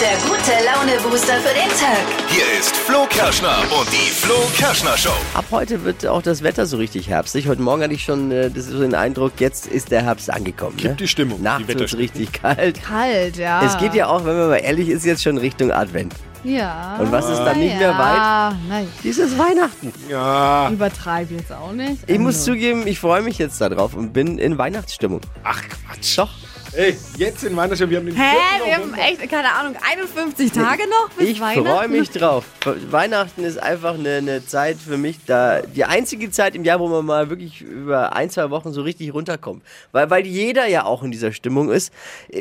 der 0.00 0.16
gute 0.28 0.52
Laune-Booster 0.64 1.34
für 1.40 1.54
den 1.54 1.68
Tag. 1.70 2.04
Hier 2.28 2.44
ist 2.58 2.76
Flo 2.76 3.06
Kerschner 3.08 3.56
und 3.78 3.90
die 3.90 4.10
Flo 4.10 4.34
Kerschner 4.56 4.96
Show. 4.96 5.10
Ab 5.34 5.46
heute 5.50 5.84
wird 5.84 6.06
auch 6.06 6.22
das 6.22 6.42
Wetter 6.42 6.66
so 6.66 6.76
richtig 6.76 7.08
herbstlich. 7.08 7.48
Heute 7.48 7.62
Morgen 7.62 7.82
hatte 7.82 7.94
ich 7.94 8.04
schon 8.04 8.30
äh, 8.30 8.50
das 8.50 8.66
ist 8.66 8.72
so 8.72 8.80
den 8.80 8.94
Eindruck, 8.94 9.32
jetzt 9.38 9.66
ist 9.66 9.90
der 9.90 10.02
Herbst 10.02 10.30
angekommen. 10.30 10.76
Ne? 10.76 10.82
Kippt 10.82 11.00
die 11.00 11.08
Stimmung, 11.08 11.42
Nachts 11.42 11.68
wird 11.68 11.80
es 11.80 11.96
richtig 11.96 12.32
kalt. 12.32 12.82
Kalt, 12.82 13.36
ja. 13.36 13.62
Es 13.64 13.78
geht 13.78 13.94
ja 13.94 14.08
auch, 14.08 14.24
wenn 14.24 14.36
man 14.36 14.48
mal 14.50 14.56
ehrlich 14.56 14.88
ist, 14.88 15.04
jetzt 15.04 15.22
schon 15.22 15.38
Richtung 15.38 15.70
Advent. 15.72 16.14
Ja. 16.44 16.96
Und 17.00 17.10
was 17.10 17.28
ist 17.28 17.38
dann 17.38 17.58
nicht 17.58 17.76
mehr 17.78 17.90
weit? 17.90 18.16
ja. 18.18 18.56
Nein, 18.68 18.88
Dieses 19.02 19.36
Weihnachten. 19.38 19.92
Ja. 20.08 20.68
übertreib 20.70 21.30
jetzt 21.30 21.52
auch 21.52 21.72
nicht. 21.72 22.02
Ich 22.06 22.18
muss 22.18 22.36
Also. 22.36 22.52
zugeben, 22.52 22.86
ich 22.86 23.00
freue 23.00 23.22
mich 23.22 23.38
jetzt 23.38 23.60
darauf 23.60 23.94
und 23.94 24.12
bin 24.12 24.38
in 24.38 24.56
Weihnachtsstimmung. 24.58 25.20
Ach 25.42 25.60
Quatsch. 25.62 26.18
Doch. 26.18 26.30
Ey, 26.76 26.94
jetzt 27.16 27.42
in 27.42 27.56
Weihnachtsstimmung, 27.56 27.90
wir 27.90 27.98
haben 28.00 28.06
den 28.06 28.16
Hä? 28.16 28.36
4. 28.58 28.66
Wir 28.66 28.76
haben 28.76 28.94
echt, 28.94 29.30
keine 29.30 29.50
Ahnung, 29.50 29.76
51 29.80 30.52
Tage 30.52 30.82
noch 30.86 31.08
bis 31.16 31.30
Ich 31.30 31.40
Weihnachten? 31.40 31.66
freue 31.66 31.88
mich 31.88 32.10
drauf. 32.10 32.44
Weihnachten 32.90 33.44
ist 33.44 33.56
einfach 33.56 33.94
eine, 33.94 34.16
eine 34.16 34.44
Zeit 34.44 34.76
für 34.76 34.98
mich, 34.98 35.16
da 35.24 35.62
die 35.62 35.86
einzige 35.86 36.30
Zeit 36.30 36.54
im 36.54 36.64
Jahr, 36.64 36.78
wo 36.78 36.88
man 36.88 37.06
mal 37.06 37.30
wirklich 37.30 37.62
über 37.62 38.14
ein, 38.14 38.28
zwei 38.28 38.50
Wochen 38.50 38.74
so 38.74 38.82
richtig 38.82 39.14
runterkommt. 39.14 39.62
Weil, 39.92 40.10
weil 40.10 40.26
jeder 40.26 40.66
ja 40.66 40.84
auch 40.84 41.02
in 41.02 41.10
dieser 41.10 41.32
Stimmung 41.32 41.70
ist. 41.70 41.94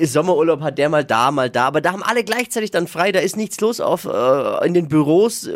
Sommerurlaub 0.03 0.59
hat 0.59 0.77
der 0.79 0.89
mal 0.89 1.05
da, 1.05 1.31
mal 1.31 1.49
da, 1.49 1.67
aber 1.67 1.79
da 1.79 1.93
haben 1.93 2.03
alle 2.03 2.25
gleichzeitig 2.25 2.71
dann 2.71 2.87
frei. 2.87 3.13
Da 3.13 3.19
ist 3.19 3.37
nichts 3.37 3.61
los 3.61 3.79
auf, 3.79 4.03
äh, 4.03 4.67
in 4.67 4.73
den 4.73 4.89
Büros, 4.89 5.47
äh, 5.47 5.53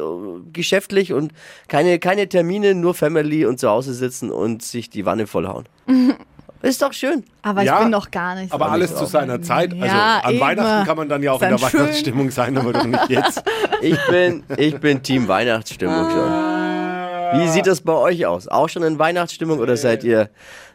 geschäftlich 0.53 1.11
und 1.11 1.33
keine, 1.67 1.99
keine 1.99 2.29
Termine, 2.29 2.75
nur 2.75 2.93
Family 2.93 3.45
und 3.45 3.59
zu 3.59 3.67
Hause 3.69 3.93
sitzen 3.93 4.31
und 4.31 4.63
sich 4.63 4.89
die 4.89 5.05
Wanne 5.05 5.27
vollhauen. 5.27 5.67
ist 6.61 6.81
doch 6.81 6.93
schön. 6.93 7.23
Aber 7.41 7.61
ich 7.61 7.67
Ja, 7.67 7.79
bin 7.79 7.89
noch 7.89 8.11
gar 8.11 8.35
nicht. 8.35 8.51
Aber 8.53 8.65
so. 8.65 8.71
alles 8.71 8.95
zu 8.95 9.05
seiner 9.05 9.41
Zeit. 9.41 9.73
Also 9.73 9.85
Ja, 9.85 10.19
an 10.23 10.31
eben. 10.33 10.41
Weihnachten 10.41 10.85
kann 10.87 10.97
man 10.97 11.09
dann 11.09 11.23
ja 11.23 11.31
auch 11.31 11.41
Ist 11.41 11.43
in 11.43 11.49
der 11.49 11.57
dann 11.59 11.69
schön. 11.69 11.79
Weihnachtsstimmung 11.81 12.31
sein, 12.31 12.57
aber 12.57 12.73
doch 12.73 12.85
nicht 12.85 13.09
jetzt. 13.09 13.43
Ich 13.81 13.97
bin, 14.09 14.43
ich 14.57 14.77
bin 14.79 15.01
Team 15.03 15.29
Weihnachtsstimmung 15.29 16.09
schon. 16.09 17.39
Wie 17.39 17.47
sieht 17.47 17.65
das 17.65 17.79
bei 17.79 17.93
euch 17.93 18.25
aus? 18.25 18.47
Auch 18.49 18.67
schon 18.67 18.83
in 18.83 18.99
Weihnachtsstimmung 18.99 19.59
oder 19.59 19.77
seid 19.77 20.03
ihr 20.03 20.29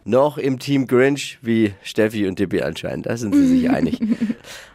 noch 0.05 0.39
im 0.39 0.59
Team 0.59 0.87
Grinch 0.87 1.39
wie 1.43 1.75
Steffi 1.83 2.27
und 2.27 2.37
Tippi 2.37 2.63
anscheinend? 2.63 3.05
Da 3.07 3.17
sind 3.19 3.35
sie 3.35 3.47
sich 3.47 3.69
einig. 3.77 3.99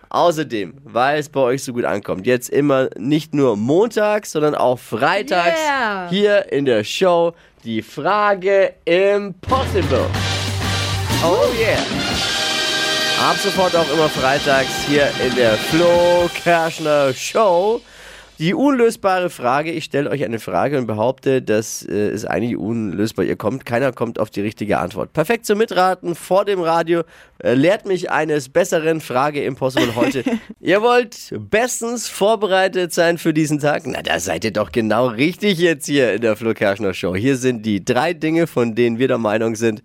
Außerdem, 0.09 0.75
weil 0.83 1.19
es 1.19 1.29
bei 1.29 1.39
euch 1.39 1.63
so 1.63 1.73
gut 1.73 1.85
ankommt, 1.85 2.27
jetzt 2.27 2.49
immer 2.49 2.89
nicht 2.97 3.33
nur 3.33 3.57
montags, 3.57 4.31
sondern 4.31 4.53
auch 4.55 4.77
freitags 4.77 5.59
Yeah. 5.59 6.07
hier 6.09 6.51
in 6.51 6.65
der 6.65 6.83
Show 6.83 7.33
die 7.63 7.81
Frage 7.81 8.73
Impossible. 8.85 10.05
Oh 11.21 11.51
yeah. 11.53 11.83
Ab 13.19 13.35
sofort 13.35 13.75
auch 13.75 13.91
immer 13.91 14.07
freitags 14.07 14.85
hier 14.87 15.11
in 15.21 15.35
der 15.35 15.57
Flo 15.57 16.29
Kerschner 16.33 17.13
Show. 17.13 17.81
Die 18.39 18.53
unlösbare 18.53 19.29
Frage, 19.29 19.69
ich 19.69 19.83
stelle 19.83 20.09
euch 20.09 20.23
eine 20.23 20.39
Frage 20.39 20.77
und 20.77 20.87
behaupte, 20.87 21.41
das 21.41 21.85
äh, 21.85 22.09
ist 22.09 22.23
eigentlich 22.23 22.55
unlösbar. 22.55 23.25
Ihr 23.25 23.35
kommt, 23.35 23.65
keiner 23.65 23.91
kommt 23.91 24.17
auf 24.17 24.29
die 24.29 24.39
richtige 24.39 24.77
Antwort. 24.77 25.11
Perfekt 25.11 25.45
zum 25.45 25.57
Mitraten 25.57 26.15
vor 26.15 26.45
dem 26.45 26.61
Radio. 26.61 27.01
Äh, 27.39 27.55
lehrt 27.55 27.85
mich 27.85 28.11
eines 28.11 28.47
besseren 28.47 29.01
Frage 29.01 29.43
Impossible 29.43 29.93
heute. 29.95 30.23
ihr 30.61 30.81
wollt 30.81 31.33
bestens 31.49 32.07
vorbereitet 32.07 32.93
sein 32.93 33.17
für 33.17 33.33
diesen 33.33 33.59
Tag? 33.59 33.83
Na, 33.85 34.01
da 34.01 34.21
seid 34.21 34.45
ihr 34.45 34.53
doch 34.53 34.71
genau 34.71 35.07
richtig 35.07 35.59
jetzt 35.59 35.87
hier 35.87 36.13
in 36.13 36.21
der 36.21 36.37
Flo 36.37 36.53
Kerschner 36.53 36.93
Show. 36.93 37.17
Hier 37.17 37.35
sind 37.35 37.65
die 37.65 37.83
drei 37.83 38.13
Dinge, 38.13 38.47
von 38.47 38.73
denen 38.73 38.99
wir 38.99 39.09
der 39.09 39.17
Meinung 39.17 39.55
sind, 39.55 39.83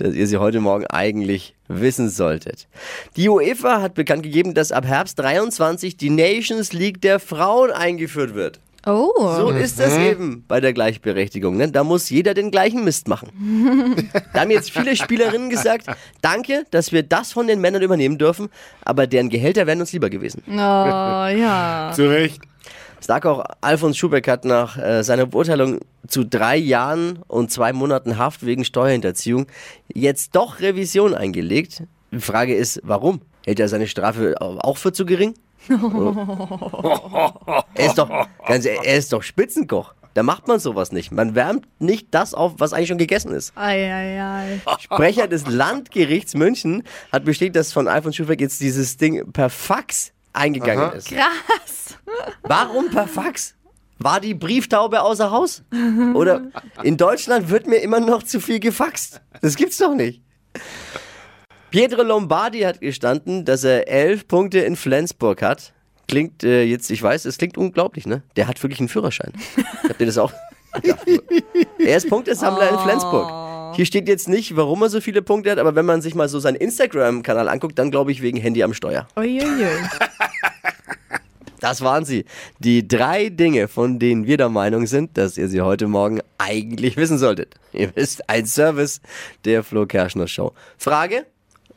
dass 0.00 0.14
ihr 0.14 0.26
sie 0.26 0.38
heute 0.38 0.60
Morgen 0.60 0.86
eigentlich 0.86 1.54
wissen 1.68 2.08
solltet. 2.08 2.68
Die 3.16 3.28
UEFA 3.28 3.80
hat 3.80 3.94
bekannt 3.94 4.22
gegeben, 4.22 4.54
dass 4.54 4.72
ab 4.72 4.86
Herbst 4.86 5.18
23 5.18 5.96
die 5.96 6.10
Nations 6.10 6.72
League 6.72 7.00
der 7.00 7.20
Frauen 7.20 7.70
eingeführt 7.70 8.34
wird. 8.34 8.60
Oh. 8.86 9.34
So 9.36 9.50
ist 9.50 9.78
das 9.78 9.96
eben 9.98 10.44
bei 10.48 10.60
der 10.60 10.72
Gleichberechtigung. 10.72 11.56
Ne? 11.56 11.70
Da 11.70 11.84
muss 11.84 12.08
jeder 12.08 12.32
den 12.32 12.50
gleichen 12.50 12.82
Mist 12.82 13.08
machen. 13.08 14.08
da 14.32 14.40
haben 14.40 14.50
jetzt 14.50 14.70
viele 14.70 14.96
Spielerinnen 14.96 15.50
gesagt, 15.50 15.86
danke, 16.22 16.64
dass 16.70 16.90
wir 16.90 17.02
das 17.02 17.32
von 17.32 17.46
den 17.46 17.60
Männern 17.60 17.82
übernehmen 17.82 18.16
dürfen, 18.16 18.48
aber 18.82 19.06
deren 19.06 19.28
Gehälter 19.28 19.66
wären 19.66 19.80
uns 19.80 19.92
lieber 19.92 20.08
gewesen. 20.08 20.42
Oh, 20.48 20.52
ja. 20.54 21.92
Zu 21.94 22.08
Recht. 22.08 22.40
Sag 23.00 23.26
auch, 23.26 23.44
Alfons 23.60 23.96
Schubeck 23.96 24.28
hat 24.28 24.44
nach 24.44 24.76
äh, 24.78 25.02
seiner 25.02 25.26
Beurteilung 25.26 25.80
zu 26.06 26.24
drei 26.24 26.56
Jahren 26.56 27.20
und 27.28 27.50
zwei 27.50 27.72
Monaten 27.72 28.18
Haft 28.18 28.44
wegen 28.44 28.64
Steuerhinterziehung 28.64 29.46
jetzt 29.92 30.36
doch 30.36 30.60
Revision 30.60 31.14
eingelegt. 31.14 31.82
Die 32.12 32.20
Frage 32.20 32.54
ist, 32.54 32.80
warum? 32.84 33.20
Hält 33.44 33.60
er 33.60 33.68
seine 33.68 33.86
Strafe 33.86 34.34
auch 34.40 34.76
für 34.76 34.92
zu 34.92 35.06
gering? 35.06 35.34
er, 37.74 37.86
ist 37.86 37.98
doch, 37.98 38.08
ganz, 38.46 38.64
ehrlich, 38.64 38.82
er 38.84 38.96
ist 38.96 39.12
doch 39.12 39.22
Spitzenkoch. 39.22 39.94
Da 40.14 40.22
macht 40.24 40.48
man 40.48 40.58
sowas 40.58 40.90
nicht. 40.90 41.12
Man 41.12 41.34
wärmt 41.34 41.66
nicht 41.78 42.08
das 42.10 42.34
auf, 42.34 42.54
was 42.58 42.72
eigentlich 42.72 42.88
schon 42.88 42.98
gegessen 42.98 43.32
ist. 43.32 43.56
Eieiei. 43.56 44.60
Sprecher 44.80 45.28
des 45.28 45.46
Landgerichts 45.46 46.34
München 46.34 46.82
hat 47.12 47.24
bestätigt, 47.24 47.56
dass 47.56 47.72
von 47.72 47.86
Alfons 47.86 48.16
Schubeck 48.16 48.40
jetzt 48.40 48.60
dieses 48.60 48.96
Ding 48.96 49.30
per 49.32 49.50
Fax 49.50 50.12
eingegangen 50.32 50.92
ist. 50.92 51.08
Krass. 51.08 51.96
Warum 52.50 52.90
per 52.90 53.06
Fax? 53.06 53.54
War 54.00 54.18
die 54.18 54.34
Brieftaube 54.34 55.02
außer 55.02 55.30
Haus? 55.30 55.62
Oder 56.14 56.50
in 56.82 56.96
Deutschland 56.96 57.48
wird 57.48 57.68
mir 57.68 57.76
immer 57.76 58.00
noch 58.00 58.24
zu 58.24 58.40
viel 58.40 58.58
gefaxt. 58.58 59.20
Das 59.40 59.54
gibt's 59.54 59.78
doch 59.78 59.94
nicht. 59.94 60.20
Pietro 61.70 62.02
Lombardi 62.02 62.62
hat 62.62 62.80
gestanden, 62.80 63.44
dass 63.44 63.62
er 63.62 63.86
elf 63.86 64.26
Punkte 64.26 64.58
in 64.58 64.74
Flensburg 64.74 65.42
hat. 65.42 65.72
Klingt 66.08 66.42
äh, 66.42 66.64
jetzt, 66.64 66.90
ich 66.90 67.00
weiß, 67.00 67.24
es 67.24 67.38
klingt 67.38 67.56
unglaublich, 67.56 68.04
ne? 68.04 68.24
Der 68.34 68.48
hat 68.48 68.60
wirklich 68.64 68.80
einen 68.80 68.88
Führerschein. 68.88 69.32
Habt 69.88 70.00
ihr 70.00 70.06
das 70.06 70.18
auch? 70.18 70.32
Er 71.78 71.96
ist 71.96 72.08
Punktesammler 72.08 72.68
in 72.68 72.78
Flensburg. 72.80 73.76
Hier 73.76 73.86
steht 73.86 74.06
jetzt 74.06 74.28
nicht, 74.28 74.54
warum 74.56 74.82
er 74.82 74.90
so 74.90 75.00
viele 75.00 75.22
Punkte 75.22 75.50
hat, 75.50 75.58
aber 75.58 75.74
wenn 75.74 75.86
man 75.86 76.02
sich 76.02 76.14
mal 76.14 76.28
so 76.28 76.38
seinen 76.38 76.56
Instagram-Kanal 76.56 77.48
anguckt, 77.48 77.78
dann 77.78 77.90
glaube 77.90 78.12
ich 78.12 78.20
wegen 78.20 78.38
Handy 78.38 78.62
am 78.62 78.74
Steuer. 78.74 79.08
Uiuiui. 79.16 79.66
Das 81.60 81.82
waren 81.82 82.04
sie. 82.04 82.24
Die 82.58 82.86
drei 82.86 83.28
Dinge, 83.28 83.68
von 83.68 83.98
denen 83.98 84.26
wir 84.26 84.36
der 84.36 84.48
Meinung 84.48 84.86
sind, 84.86 85.16
dass 85.16 85.38
ihr 85.38 85.48
sie 85.48 85.60
heute 85.60 85.86
Morgen 85.86 86.20
eigentlich 86.38 86.96
wissen 86.96 87.18
solltet. 87.18 87.54
Ihr 87.72 87.94
wisst, 87.94 88.28
ein 88.28 88.46
Service 88.46 89.00
der 89.44 89.62
Flo 89.62 89.86
Kerschner 89.86 90.26
Show. 90.26 90.52
Frage? 90.78 91.26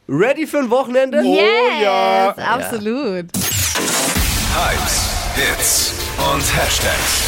Ready 0.08 0.48
für 0.48 0.60
ein 0.60 0.70
Wochenende? 0.70 1.22
Yes, 1.22 1.84
ja. 1.84 2.36
absolut. 2.38 3.26
Hypes, 4.56 5.10
Hits 5.36 5.94
und 6.34 6.58
Hashtags. 6.58 7.28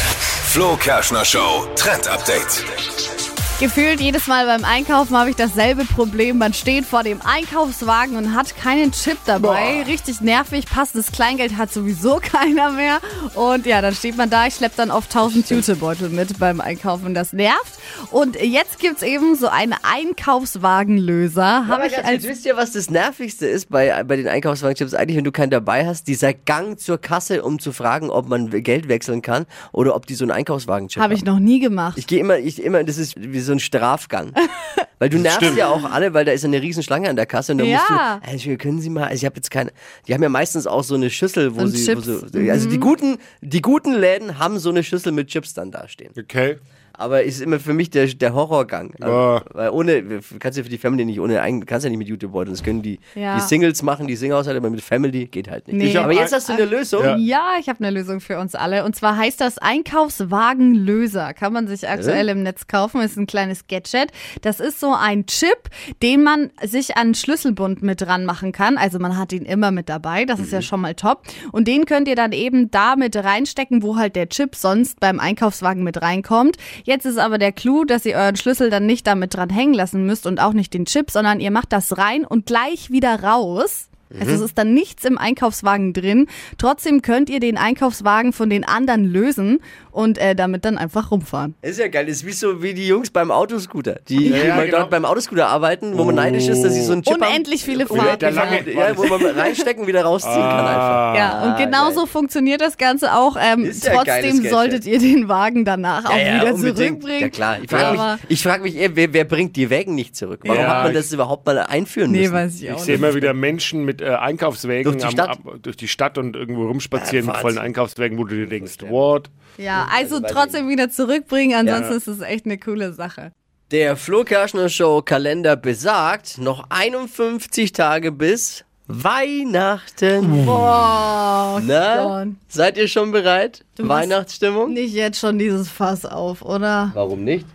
Flo 0.52 0.76
Kerschner 0.76 1.24
Show 1.24 1.66
Trend 1.74 2.08
Update. 2.08 3.15
Gefühlt 3.58 4.02
jedes 4.02 4.26
Mal 4.26 4.44
beim 4.44 4.66
Einkaufen 4.66 5.16
habe 5.16 5.30
ich 5.30 5.36
dasselbe 5.36 5.86
Problem. 5.86 6.36
Man 6.36 6.52
steht 6.52 6.84
vor 6.84 7.02
dem 7.02 7.22
Einkaufswagen 7.22 8.16
und 8.16 8.34
hat 8.34 8.54
keinen 8.54 8.92
Chip 8.92 9.16
dabei. 9.24 9.82
Richtig 9.86 10.20
nervig. 10.20 10.66
Passendes 10.66 11.10
Kleingeld 11.10 11.56
hat 11.56 11.72
sowieso 11.72 12.16
keiner 12.22 12.72
mehr. 12.72 13.00
Und 13.34 13.64
ja, 13.64 13.80
dann 13.80 13.94
steht 13.94 14.18
man 14.18 14.28
da. 14.28 14.46
Ich 14.46 14.56
schleppe 14.56 14.74
dann 14.76 14.90
oft 14.90 15.08
1000 15.08 15.48
Jutebeutel 15.48 16.10
mit 16.10 16.38
beim 16.38 16.60
Einkaufen. 16.60 17.14
Das 17.14 17.32
nervt. 17.32 17.80
Und 18.10 18.36
jetzt 18.38 18.78
gibt's 18.78 19.02
eben 19.02 19.36
so 19.36 19.48
einen 19.48 19.74
Einkaufswagenlöser. 19.82 21.66
Habe 21.66 21.86
ich 21.86 22.04
als 22.04 22.24
wisst 22.24 22.44
ihr, 22.44 22.58
was 22.58 22.72
das 22.72 22.90
Nervigste 22.90 23.46
ist 23.46 23.70
bei, 23.70 24.04
bei 24.04 24.16
den 24.16 24.28
Einkaufswagenchips? 24.28 24.92
Eigentlich, 24.92 25.16
wenn 25.16 25.24
du 25.24 25.32
keinen 25.32 25.50
dabei 25.50 25.86
hast, 25.86 26.08
dieser 26.08 26.34
Gang 26.34 26.78
zur 26.78 26.98
Kasse, 26.98 27.42
um 27.42 27.58
zu 27.58 27.72
fragen, 27.72 28.10
ob 28.10 28.28
man 28.28 28.50
Geld 28.50 28.88
wechseln 28.88 29.22
kann 29.22 29.46
oder 29.72 29.96
ob 29.96 30.04
die 30.06 30.14
so 30.14 30.24
einen 30.24 30.32
Einkaufswagenchip 30.32 31.02
habe 31.02 31.14
ich 31.14 31.24
noch 31.24 31.38
nie 31.38 31.60
gemacht. 31.60 31.96
Ich 31.96 32.06
gehe 32.06 32.20
immer, 32.20 32.36
ich 32.36 32.62
immer, 32.62 32.84
das 32.84 32.98
ist 32.98 33.14
wie 33.16 33.45
so 33.46 33.52
ein 33.52 33.60
Strafgang. 33.60 34.32
Weil 34.98 35.10
du 35.10 35.18
nervst 35.18 35.38
Stimmt. 35.42 35.58
ja 35.58 35.68
auch 35.68 35.84
alle, 35.90 36.14
weil 36.14 36.24
da 36.24 36.32
ist 36.32 36.42
eine 36.46 36.62
riesen 36.62 36.82
Schlange 36.82 37.10
an 37.10 37.16
der 37.16 37.26
Kasse 37.26 37.52
und 37.52 37.58
da 37.58 37.64
Ja. 37.64 37.76
musst 37.76 37.90
du, 37.90 38.48
also 38.48 38.56
können 38.56 38.80
Sie 38.80 38.88
mal, 38.88 39.04
also 39.04 39.14
ich 39.16 39.24
habe 39.26 39.36
jetzt 39.36 39.50
keine, 39.50 39.70
die 40.08 40.14
haben 40.14 40.22
ja 40.22 40.30
meistens 40.30 40.66
auch 40.66 40.82
so 40.84 40.94
eine 40.94 41.10
Schüssel, 41.10 41.54
wo 41.54 41.60
Und 41.60 41.68
sie, 41.68 41.94
wo 41.94 42.00
so, 42.00 42.20
also 42.50 42.68
die 42.70 42.78
guten, 42.80 43.18
die 43.42 43.60
guten 43.60 43.92
Läden 43.92 44.38
haben 44.38 44.58
so 44.58 44.70
eine 44.70 44.82
Schüssel 44.82 45.12
mit 45.12 45.28
Chips 45.28 45.52
dann 45.52 45.70
dastehen. 45.70 46.12
Okay. 46.18 46.56
Aber 46.98 47.22
ist 47.22 47.40
immer 47.42 47.60
für 47.60 47.72
mich 47.74 47.90
der, 47.90 48.06
der 48.06 48.34
Horrorgang. 48.34 48.92
Ja. 49.00 49.42
Weil 49.52 49.70
ohne, 49.70 50.20
kannst 50.38 50.58
du 50.58 50.62
für 50.64 50.70
die 50.70 50.78
Family 50.78 51.04
nicht 51.04 51.20
ohne, 51.20 51.40
eigen- 51.42 51.64
kannst 51.66 51.84
ja 51.84 51.90
nicht 51.90 51.98
mit 51.98 52.08
YouTube-Beuteln. 52.08 52.54
Das 52.54 52.62
können 52.64 52.82
die, 52.82 52.98
Ja. 53.14 53.36
die 53.36 53.42
Singles 53.42 53.82
machen, 53.82 54.06
die 54.06 54.16
Singhaushalte, 54.16 54.58
aber 54.58 54.70
mit 54.70 54.80
Family 54.80 55.26
geht 55.26 55.50
halt 55.50 55.68
nicht. 55.68 55.76
Nee. 55.76 55.96
Aber 55.98 56.12
jetzt 56.12 56.32
hast 56.32 56.48
du 56.48 56.54
eine 56.54 56.64
Lösung. 56.64 57.02
Ja. 57.04 57.16
Ja, 57.16 57.52
ich 57.60 57.68
habe 57.68 57.80
eine 57.84 57.90
Lösung 57.90 58.20
für 58.20 58.38
uns 58.38 58.54
alle. 58.54 58.84
Und 58.84 58.96
zwar 58.96 59.16
heißt 59.16 59.40
das 59.40 59.58
Einkaufswagenlöser. 59.58 61.34
Kann 61.34 61.52
man 61.52 61.66
sich 61.68 61.88
aktuell 61.88 62.28
im 62.28 62.42
Netz 62.42 62.66
kaufen. 62.66 63.00
Ist 63.00 63.16
ein 63.16 63.26
kleines 63.26 63.66
Gadget. 63.66 64.10
Das 64.42 64.60
ist 64.60 64.80
so 64.80 64.94
ein 64.94 65.26
Chip, 65.26 65.68
den 66.02 66.22
man 66.22 66.50
sich 66.62 66.96
an 66.96 67.14
Schlüsselbund 67.14 67.82
mit 67.82 68.00
dran 68.02 68.24
machen 68.24 68.52
kann. 68.52 68.76
Also 68.78 68.98
man 68.98 69.16
hat 69.16 69.32
ihn 69.32 69.44
immer 69.44 69.70
mit 69.70 69.88
dabei. 69.88 70.24
Das 70.24 70.40
ist 70.40 70.52
ja 70.52 70.62
schon 70.62 70.80
mal 70.80 70.94
top. 70.94 71.22
Und 71.52 71.68
den 71.68 71.84
könnt 71.86 72.08
ihr 72.08 72.16
dann 72.16 72.32
eben 72.32 72.70
da 72.70 72.96
mit 72.96 73.16
reinstecken, 73.16 73.82
wo 73.82 73.96
halt 73.96 74.16
der 74.16 74.28
Chip 74.28 74.54
sonst 74.54 75.00
beim 75.00 75.20
Einkaufswagen 75.20 75.82
mit 75.84 76.00
reinkommt. 76.02 76.56
Jetzt 76.86 77.04
ist 77.04 77.18
aber 77.18 77.36
der 77.38 77.50
Clou, 77.50 77.84
dass 77.84 78.06
ihr 78.06 78.14
euren 78.14 78.36
Schlüssel 78.36 78.70
dann 78.70 78.86
nicht 78.86 79.08
damit 79.08 79.34
dran 79.34 79.50
hängen 79.50 79.74
lassen 79.74 80.06
müsst 80.06 80.24
und 80.24 80.38
auch 80.38 80.52
nicht 80.52 80.72
den 80.72 80.84
Chip, 80.84 81.10
sondern 81.10 81.40
ihr 81.40 81.50
macht 81.50 81.72
das 81.72 81.98
rein 81.98 82.24
und 82.24 82.46
gleich 82.46 82.92
wieder 82.92 83.24
raus. 83.24 83.88
Also 84.20 84.32
es 84.32 84.40
ist 84.40 84.58
dann 84.58 84.74
nichts 84.74 85.04
im 85.04 85.18
Einkaufswagen 85.18 85.92
drin. 85.92 86.26
Trotzdem 86.58 87.02
könnt 87.02 87.28
ihr 87.30 87.40
den 87.40 87.56
Einkaufswagen 87.58 88.32
von 88.32 88.50
den 88.50 88.64
anderen 88.64 89.04
lösen 89.04 89.60
und 89.90 90.18
äh, 90.18 90.34
damit 90.34 90.64
dann 90.64 90.76
einfach 90.78 91.10
rumfahren. 91.10 91.54
Ist 91.62 91.78
ja 91.78 91.88
geil. 91.88 92.08
Ist 92.08 92.26
wie 92.26 92.32
so 92.32 92.62
wie 92.62 92.74
die 92.74 92.86
Jungs 92.86 93.10
beim 93.10 93.30
Autoscooter, 93.30 93.96
die, 94.08 94.28
Ja, 94.28 94.36
die 94.42 94.46
ja, 94.48 94.54
mal 94.56 94.66
genau. 94.66 94.78
dort 94.78 94.90
beim 94.90 95.04
Autoscooter 95.04 95.48
arbeiten, 95.48 95.96
wo 95.96 96.04
man 96.04 96.14
neidisch 96.16 96.48
ist, 96.48 96.62
dass 96.62 96.74
sie 96.74 96.82
so 96.82 96.92
einen 96.92 97.02
Chip 97.02 97.16
Unendlich 97.16 97.64
viele 97.64 97.84
haben. 97.88 97.96
Fahrten. 97.96 98.18
der 98.20 98.30
lange- 98.32 98.70
Ja, 98.72 98.96
wo 98.96 99.04
man 99.06 99.24
reinstecken 99.38 99.82
und 99.82 99.88
wieder 99.88 100.02
rausziehen 100.04 100.34
kann 100.34 100.66
einfach. 100.66 101.14
Ja, 101.16 101.42
und 101.44 101.50
Ah, 101.52 101.56
genauso 101.64 102.00
geil. 102.00 102.08
funktioniert 102.08 102.60
das 102.60 102.76
Ganze 102.76 103.14
auch. 103.14 103.36
Ähm, 103.40 103.64
ja 103.64 103.92
trotzdem 103.94 104.36
Gadget. 104.36 104.50
solltet 104.50 104.86
ihr 104.86 104.98
den 104.98 105.28
Wagen 105.28 105.64
danach 105.64 106.04
auch 106.04 106.14
wieder 106.16 106.54
unbedingt. 106.54 106.76
zurückbringen. 107.02 107.20
Ja 107.20 107.28
klar. 107.28 107.56
Ich 107.62 107.70
frage 107.70 107.92
mich, 107.96 108.18
ich 108.28 108.42
frag 108.42 108.62
mich 108.62 108.76
eher, 108.76 108.96
wer, 108.96 109.12
wer 109.12 109.24
bringt 109.24 109.56
die 109.56 109.70
Wägen 109.70 109.94
nicht 109.94 110.14
zurück? 110.16 110.40
Warum 110.44 110.60
Ja, 110.60 110.68
hat 110.68 110.82
man 110.84 110.92
ich- 110.92 110.98
das 110.98 111.12
überhaupt 111.12 111.46
mal 111.46 111.58
einführen 111.58 112.10
Nee, 112.10 112.20
müssen? 112.22 112.32
weiß 112.34 112.54
ich 112.56 112.64
Ich 112.64 112.72
auch 112.72 112.78
sehe 112.78 112.96
nicht. 112.96 113.02
immer 113.04 113.14
wieder 113.14 113.32
Menschen 113.34 113.84
mit 113.84 114.00
äh, 114.06 114.14
Einkaufswägen 114.14 114.92
Durch 114.92 114.96
die 114.98 115.04
am- 115.04 115.10
Stadt? 115.10 115.38
Am, 115.44 115.62
durch 115.62 115.76
die 115.76 115.88
Stadt 115.88 116.16
und 116.18 116.36
irgendwo 116.36 116.66
rumspazieren 116.66 117.26
Ja, 117.26 117.32
mit 117.32 117.40
vollen. 117.40 117.58
Einkaufswägen, 117.58 118.16
wo 118.18 118.24
du 118.24 118.34
dir 118.36 118.46
denkst, 118.46 118.76
what? 118.88 119.30
Ja, 119.58 119.86
also 119.94 120.18
ich 120.24 120.30
trotzdem 120.30 120.68
wieder 120.68 120.90
zurückbringen, 120.90 121.54
ansonsten 121.56 121.90
Ja. 121.92 121.96
ist 121.96 122.06
es 122.08 122.20
echt 122.20 122.44
eine 122.46 122.58
coole 122.58 122.92
Sache. 122.92 123.32
Der 123.72 123.96
Flo 123.96 124.22
Kerschner 124.22 124.68
Show 124.68 125.02
Kalender 125.02 125.56
besagt, 125.56 126.38
noch 126.38 126.66
51 126.70 127.72
Tage 127.72 128.12
bis 128.12 128.64
Weihnachten. 128.86 130.44
Boah, 130.46 131.60
Na, 131.64 132.26
seid 132.48 132.78
ihr 132.78 132.86
schon 132.88 133.10
bereit? 133.10 133.64
machst- 133.78 133.88
Weihnachtsstimmung? 133.88 134.72
Nicht 134.72 134.94
jetzt 134.94 135.18
schon 135.18 135.38
dieses 135.38 135.68
Fass 135.68 136.04
auf, 136.04 136.42
oder? 136.42 136.90
Warum 136.94 137.24
nicht? 137.24 137.46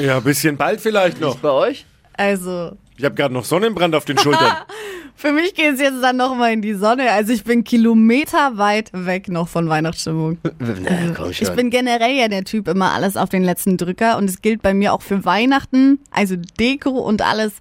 Ja, 0.00 0.18
ein 0.18 0.22
bisschen 0.24 0.56
bald 0.56 0.80
vielleicht 0.80 1.20
noch. 1.20 1.36
Bei 1.38 1.50
euch? 1.50 1.86
Also, 2.14 2.72
Ich 2.96 3.04
habe 3.04 3.14
gerade 3.14 3.34
noch 3.34 3.44
Sonnenbrand 3.44 3.94
auf 3.94 4.04
den 4.04 4.18
Schultern. 4.18 4.52
für 5.16 5.32
mich 5.32 5.54
geht 5.54 5.74
es 5.74 5.80
jetzt 5.80 6.02
dann 6.02 6.16
nochmal 6.16 6.52
in 6.52 6.62
die 6.62 6.74
Sonne. 6.74 7.10
Also 7.10 7.32
ich 7.32 7.42
bin 7.42 7.64
kilometerweit 7.64 8.90
weg 8.92 9.28
noch 9.28 9.48
von 9.48 9.68
Weihnachtsstimmung. 9.68 10.38
Na, 10.58 11.12
komm 11.16 11.32
schon. 11.32 11.48
Ich 11.48 11.54
bin 11.54 11.70
generell 11.70 12.14
ja 12.14 12.28
der 12.28 12.44
Typ 12.44 12.68
immer 12.68 12.92
alles 12.92 13.16
auf 13.16 13.30
den 13.30 13.42
letzten 13.42 13.76
Drücker 13.76 14.18
und 14.18 14.28
es 14.28 14.42
gilt 14.42 14.62
bei 14.62 14.74
mir 14.74 14.92
auch 14.92 15.02
für 15.02 15.24
Weihnachten, 15.24 15.98
also 16.10 16.36
Deko 16.36 16.90
und 16.90 17.22
alles. 17.22 17.54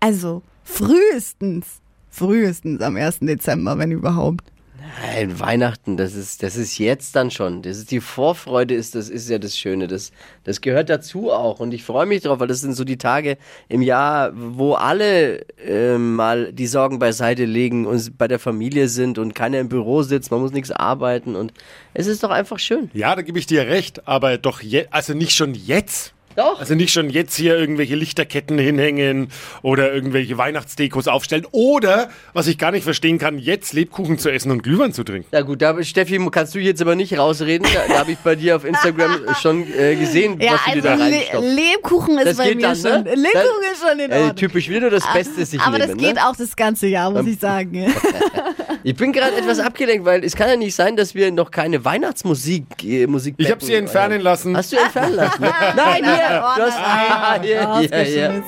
Also 0.00 0.42
frühestens, 0.64 1.80
frühestens 2.08 2.80
am 2.80 2.96
1. 2.96 3.20
Dezember, 3.20 3.78
wenn 3.78 3.90
überhaupt. 3.90 4.51
Nein, 5.00 5.40
Weihnachten, 5.40 5.96
das 5.96 6.14
ist, 6.14 6.42
das 6.42 6.56
ist 6.56 6.78
jetzt 6.78 7.16
dann 7.16 7.30
schon. 7.30 7.62
Das 7.62 7.78
ist 7.78 7.90
die 7.90 8.00
Vorfreude, 8.00 8.74
ist, 8.74 8.94
das 8.94 9.08
ist 9.08 9.28
ja 9.28 9.38
das 9.38 9.56
Schöne. 9.56 9.88
Das, 9.88 10.12
das 10.44 10.60
gehört 10.60 10.90
dazu 10.90 11.30
auch. 11.30 11.60
Und 11.60 11.72
ich 11.72 11.84
freue 11.84 12.06
mich 12.06 12.22
drauf, 12.22 12.40
weil 12.40 12.48
das 12.48 12.60
sind 12.60 12.74
so 12.74 12.84
die 12.84 12.98
Tage 12.98 13.38
im 13.68 13.82
Jahr, 13.82 14.32
wo 14.34 14.74
alle 14.74 15.46
äh, 15.58 15.96
mal 15.98 16.52
die 16.52 16.66
Sorgen 16.66 16.98
beiseite 16.98 17.44
legen 17.44 17.86
und 17.86 18.18
bei 18.18 18.28
der 18.28 18.38
Familie 18.38 18.88
sind 18.88 19.18
und 19.18 19.34
keiner 19.34 19.60
im 19.60 19.68
Büro 19.68 20.02
sitzt, 20.02 20.30
man 20.30 20.40
muss 20.40 20.52
nichts 20.52 20.70
arbeiten 20.70 21.36
und 21.36 21.52
es 21.94 22.06
ist 22.06 22.22
doch 22.22 22.30
einfach 22.30 22.58
schön. 22.58 22.90
ja, 22.92 23.14
da 23.14 23.22
gebe 23.22 23.38
ich 23.38 23.46
dir 23.46 23.66
recht, 23.66 24.06
aber 24.06 24.38
doch 24.38 24.60
je, 24.60 24.86
also 24.90 25.14
nicht 25.14 25.32
schon 25.32 25.54
jetzt. 25.54 26.14
Doch. 26.36 26.60
Also 26.60 26.74
nicht 26.74 26.92
schon 26.92 27.10
jetzt 27.10 27.34
hier 27.36 27.56
irgendwelche 27.56 27.94
Lichterketten 27.94 28.58
hinhängen 28.58 29.28
oder 29.62 29.92
irgendwelche 29.92 30.38
Weihnachtsdekos 30.38 31.08
aufstellen 31.08 31.46
oder, 31.52 32.10
was 32.32 32.46
ich 32.46 32.58
gar 32.58 32.70
nicht 32.70 32.84
verstehen 32.84 33.18
kann, 33.18 33.38
jetzt 33.38 33.72
Lebkuchen 33.72 34.18
zu 34.18 34.30
essen 34.30 34.50
und 34.50 34.62
Glühwein 34.62 34.92
zu 34.92 35.04
trinken. 35.04 35.28
Na 35.32 35.42
gut, 35.42 35.60
da, 35.62 35.82
Steffi, 35.82 36.18
kannst 36.30 36.54
du 36.54 36.58
jetzt 36.58 36.80
aber 36.82 36.94
nicht 36.94 37.18
rausreden. 37.18 37.66
Da, 37.72 37.92
da 37.92 38.00
habe 38.00 38.12
ich 38.12 38.18
bei 38.18 38.34
dir 38.34 38.56
auf 38.56 38.64
Instagram 38.64 39.20
schon 39.42 39.66
äh, 39.78 39.96
gesehen, 39.96 40.40
Ja, 40.40 40.52
was 40.54 40.64
du 40.66 40.72
dir 40.72 40.82
da 40.82 40.90
also 40.92 41.04
Le 41.04 41.10
reinstopfst. 41.16 41.56
Lebkuchen 41.56 42.18
ist 42.18 42.26
Das 42.26 42.36
bei 42.36 42.54
mir 42.54 42.62
dann, 42.62 42.76
schon. 42.76 43.02
ne? 43.04 43.14
Lebkuchen 43.14 43.72
ist 43.72 43.82
schon 43.88 43.98
in 44.00 44.10
Äh, 44.10 44.14
Ordnung. 44.16 44.36
typisch 44.36 44.68
wieder 44.68 44.90
das 44.90 45.04
Beste 45.12 45.44
sich 45.44 45.60
Aber 45.60 45.78
das 45.78 45.88
nehmen, 45.88 45.98
geht 46.00 46.14
ne? 46.16 46.26
auch 46.28 46.36
das 46.36 46.56
ganze 46.56 46.86
Jahr, 46.86 47.10
muss 47.10 47.26
ich 47.26 47.38
sagen. 47.38 47.92
Ich 48.84 48.96
bin 48.96 49.12
gerade 49.12 49.36
etwas 49.36 49.60
abgelenkt, 49.60 50.04
weil 50.04 50.24
es 50.24 50.34
kann 50.34 50.48
ja 50.48 50.56
nicht 50.56 50.74
sein, 50.74 50.96
dass 50.96 51.14
wir 51.14 51.30
noch 51.30 51.50
keine 51.52 51.84
Weihnachtsmusik 51.84 52.64
äh, 52.84 53.06
Musik 53.06 53.34
Ich 53.38 53.50
habe 53.50 53.64
sie 53.64 53.74
entfernen 53.74 54.20
lassen. 54.20 54.56
Hast 54.56 54.72
du 54.72 54.76
entfernen 54.76 55.14
lassen? 55.14 55.42
Ne? 55.42 55.50
Nein, 55.76 56.04
hier! 56.04 56.44
Du 56.56 56.62
hast, 56.62 56.78
ah, 56.78 57.38
hier, 57.40 57.78
hier, 57.78 57.98
hier. 58.04 58.42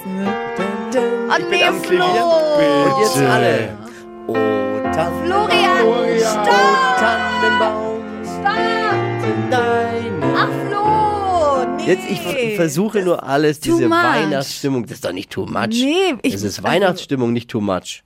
Oh 0.94 1.34
Ich 1.38 1.44
bin 1.48 1.62
am 1.62 1.82
Flo! 1.82 2.04
Und 2.04 3.00
jetzt 3.02 3.16
alle. 3.18 3.68
Oh, 4.26 4.32
Tannen, 4.92 5.24
Florian, 5.24 5.86
oh, 5.86 6.18
stopp! 6.18 6.98
Tannenbaum, 6.98 8.02
Stopp! 8.24 9.50
deine. 9.50 10.34
Ach, 10.36 10.48
Flo! 10.68 11.76
Nee. 11.76 11.84
Jetzt, 11.86 12.04
ich 12.10 12.56
versuche 12.56 13.02
nur 13.02 13.22
alles, 13.22 13.60
diese 13.60 13.88
much. 13.88 14.02
Weihnachtsstimmung. 14.02 14.82
Das 14.86 14.92
ist 14.92 15.04
doch 15.04 15.12
nicht 15.12 15.30
too 15.30 15.46
much. 15.46 15.68
Nee, 15.70 16.14
ich- 16.22 16.32
Das 16.32 16.42
ist 16.42 16.62
Weihnachtsstimmung, 16.62 17.32
nicht 17.32 17.50
too 17.50 17.60
much. 17.60 18.02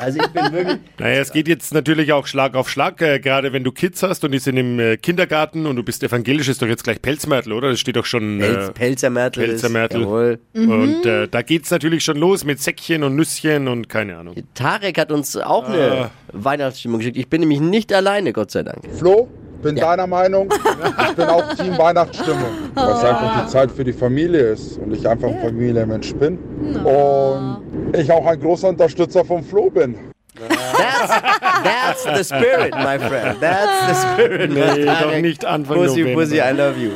Also 0.00 0.18
ich 0.20 0.26
bin 0.28 0.52
wirklich. 0.52 0.78
Naja, 0.98 1.20
es 1.20 1.32
geht 1.32 1.46
jetzt 1.48 1.72
natürlich 1.72 2.12
auch 2.12 2.26
Schlag 2.26 2.54
auf 2.56 2.68
Schlag, 2.68 3.00
äh, 3.02 3.20
gerade 3.20 3.52
wenn 3.52 3.62
du 3.64 3.70
Kids 3.72 4.02
hast 4.02 4.24
und 4.24 4.32
die 4.32 4.38
sind 4.40 4.56
im 4.56 4.78
äh, 4.80 4.96
Kindergarten 4.96 5.66
und 5.66 5.76
du 5.76 5.82
bist 5.82 6.02
evangelisch, 6.02 6.48
ist 6.48 6.60
doch 6.60 6.66
jetzt 6.66 6.82
gleich 6.84 7.00
Pelzmörtel, 7.00 7.52
oder? 7.52 7.70
Das 7.70 7.78
steht 7.80 7.96
doch 7.96 8.04
schon. 8.04 8.38
Pelz, 8.38 8.68
Äh, 8.68 8.72
Pelzermärtel. 8.72 9.44
ist-. 9.50 9.62
Jawohl. 9.62 10.38
Und 10.54 11.06
äh, 11.06 11.28
da 11.28 11.42
geht's 11.42 11.70
natürlich 11.70 12.02
schon 12.04 12.16
los 12.16 12.44
mit 12.44 12.60
Säckchen 12.60 13.02
und 13.04 13.14
Nüsschen 13.16 13.68
und 13.68 13.88
keine 13.88 14.16
Ahnung. 14.18 14.34
Tarek 14.54 14.98
hat 14.98 15.12
uns 15.12 15.36
auch 15.36 15.68
eine 15.68 16.10
Weihnachtsstimmung 16.32 16.98
geschickt. 16.98 17.16
Ich 17.16 17.28
bin 17.28 17.40
nämlich 17.40 17.60
nicht 17.60 17.92
alleine, 17.92 18.32
Gott 18.32 18.50
sei 18.50 18.62
Dank. 18.64 18.80
Flo, 18.98 19.28
bin 19.62 19.76
deiner 19.76 20.06
Meinung. 20.06 20.48
Ich 21.10 21.14
bin 21.16 21.24
auch 21.26 21.54
Team 21.54 21.76
Weihnachtsstimmung, 21.78 22.44
weil 22.74 22.90
es 22.92 23.02
einfach 23.04 23.44
die 23.44 23.50
Zeit 23.50 23.70
für 23.72 23.82
die 23.84 23.92
Familie 23.92 24.50
ist 24.52 24.78
und 24.78 24.92
ich 24.94 25.08
einfach 25.08 25.28
ein 25.28 25.40
Familienmensch 25.40 26.14
bin. 26.14 26.38
Und 26.84 27.58
ich 27.94 28.10
auch 28.10 28.26
ein 28.26 28.40
großer 28.40 28.68
Unterstützer 28.68 29.24
von 29.24 29.42
Flo 29.42 29.70
bin. 29.70 29.96
That's, 30.36 31.22
that's 31.62 32.04
the 32.04 32.24
spirit, 32.24 32.74
my 32.74 32.98
friend. 32.98 33.40
That's 33.40 33.86
the 33.86 33.94
spirit. 34.14 34.50
Nee, 34.50 34.84
doch 34.84 35.20
nicht 35.20 35.44
Anfang 35.44 35.76
Pussy, 35.76 36.00
November. 36.00 36.22
Pussy, 36.22 36.36
I 36.40 36.52
love 36.52 36.78
you. 36.78 36.90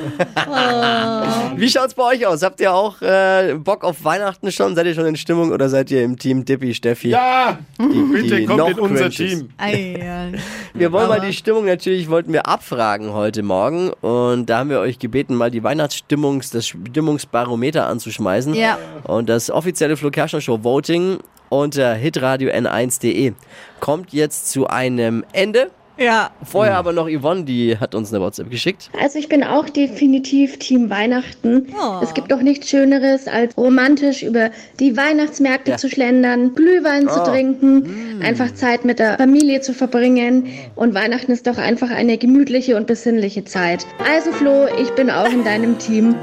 Wie 1.57 1.69
schaut's 1.69 1.95
bei 1.95 2.03
euch 2.05 2.27
aus? 2.27 2.43
Habt 2.43 2.61
ihr 2.61 2.73
auch 2.73 3.01
äh, 3.03 3.55
Bock 3.55 3.85
auf 3.85 4.05
Weihnachten 4.05 4.51
schon? 4.53 4.75
Seid 4.75 4.87
ihr 4.87 4.95
schon 4.95 5.07
in 5.07 5.17
Stimmung 5.17 5.53
oder 5.53 5.69
seid 5.69 5.91
ihr 5.91 6.03
im 6.03 6.19
Team 6.19 6.45
Dippy, 6.45 6.75
Steffi? 6.75 7.11
Ja, 7.11 7.59
bitte 7.79 8.37
die 8.37 8.47
kommt 8.47 8.59
noch 8.59 8.69
in 8.71 8.79
unser 8.79 9.11
Cringes. 9.11 9.39
Team. 9.39 9.49
Ei, 9.59 9.97
ja. 10.01 10.39
Wir 10.75 10.93
wollen 10.93 11.09
mal 11.09 11.21
die 11.21 11.33
Stimmung 11.33 11.67
natürlich, 11.67 12.09
wollten 12.09 12.33
wir 12.33 12.47
abfragen 12.47 13.13
heute 13.13 13.43
Morgen 13.43 13.91
und 14.01 14.47
da 14.47 14.59
haben 14.59 14.71
wir 14.71 14.81
euch 14.81 14.99
gebeten, 14.99 15.35
mal 15.35 15.51
die 15.51 15.63
Weihnachtsstimmungs, 15.63 16.51
das 16.51 16.67
Stimmungsbarometer 16.67 17.87
anzuschmeißen. 17.87 18.55
Ja. 18.55 18.79
Und 19.05 19.29
das 19.29 19.51
offizielle 19.51 19.97
Flo 19.97 20.11
Kerschner 20.11 20.41
Show 20.41 20.63
Voting 20.63 21.19
unter 21.53 21.95
hitradio 21.95 22.51
n1.de 22.51 23.33
kommt 23.81 24.13
jetzt 24.13 24.51
zu 24.51 24.67
einem 24.69 25.25
Ende. 25.33 25.71
ja. 25.99 26.31
Vorher 26.45 26.77
aber 26.77 26.93
noch 26.93 27.09
Yvonne, 27.09 27.45
die 27.45 27.77
hat 27.79 27.95
uns 27.95 28.13
eine 28.13 28.23
WhatsApp 28.25 28.51
geschickt. 28.51 28.91
Also 29.01 29.19
ich 29.19 29.29
bin 29.29 29.45
auch 29.45 29.69
definitiv 29.69 30.59
Team 30.59 30.89
Weihnachten. 30.91 31.67
Oh. 31.79 32.01
Es 32.03 32.15
gibt 32.15 32.33
doch 32.33 32.41
nichts 32.41 32.69
Schöneres, 32.71 33.29
als 33.29 33.57
romantisch 33.57 34.23
über 34.23 34.51
die 34.81 34.97
Weihnachtsmärkte 34.97 35.73
Ja. 35.73 35.77
zu 35.77 35.89
schlendern, 35.91 36.55
Glühwein 36.55 37.09
zu 37.09 37.21
Oh. 37.21 37.25
trinken, 37.25 38.21
einfach 38.25 38.53
Zeit 38.55 38.85
mit 38.85 38.99
der 38.99 39.17
Familie 39.19 39.61
zu 39.61 39.75
verbringen. 39.75 40.49
Und 40.75 40.95
Weihnachten 40.95 41.31
ist 41.33 41.47
doch 41.47 41.59
einfach 41.59 41.91
eine 41.91 42.17
gemütliche 42.19 42.77
und 42.77 42.87
besinnliche 42.87 43.45
Zeit. 43.45 43.87
Also 44.11 44.33
Flo, 44.33 44.67
ich 44.81 44.91
bin 44.93 45.11
auch 45.11 45.31
in 45.31 45.45
deinem 45.45 45.79
Team. 45.79 46.15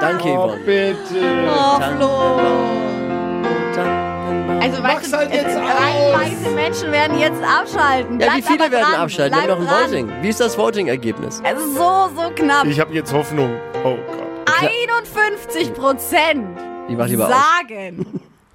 Danke, 0.00 0.28
Yvonne. 0.28 0.58
Bitte. 0.66 0.96
Oh, 1.48 1.80
Flo. 1.96 2.95
Du, 5.10 5.16
halt 5.16 5.32
jetzt 5.32 5.56
aus. 5.56 6.54
Menschen 6.54 6.92
werden 6.92 7.18
jetzt 7.18 7.42
abschalten. 7.42 8.20
Ja, 8.20 8.26
wie 8.36 8.40
Bleibt 8.40 8.46
viele 8.46 8.70
werden 8.70 8.90
dran. 8.90 9.00
abschalten? 9.00 9.36
Wir 9.36 9.42
haben 9.42 9.46
Bleibt 9.46 9.60
noch 9.60 9.68
ein 9.76 9.90
dran. 9.90 9.90
Voting. 10.08 10.22
Wie 10.22 10.28
ist 10.28 10.40
das 10.40 10.58
Voting-Ergebnis? 10.58 11.42
Es 11.44 11.58
ist 11.58 11.74
so, 11.74 12.08
so 12.16 12.30
knapp. 12.34 12.64
Ich 12.66 12.80
habe 12.80 12.92
jetzt 12.94 13.12
Hoffnung. 13.12 13.54
Oh 13.84 13.96
Gott. 14.06 14.26
51 14.60 15.74
Prozent 15.74 16.46
Ich 16.88 16.96
mach 16.96 17.06
lieber 17.06 17.26
aus. 17.26 17.32
sagen, 17.32 18.06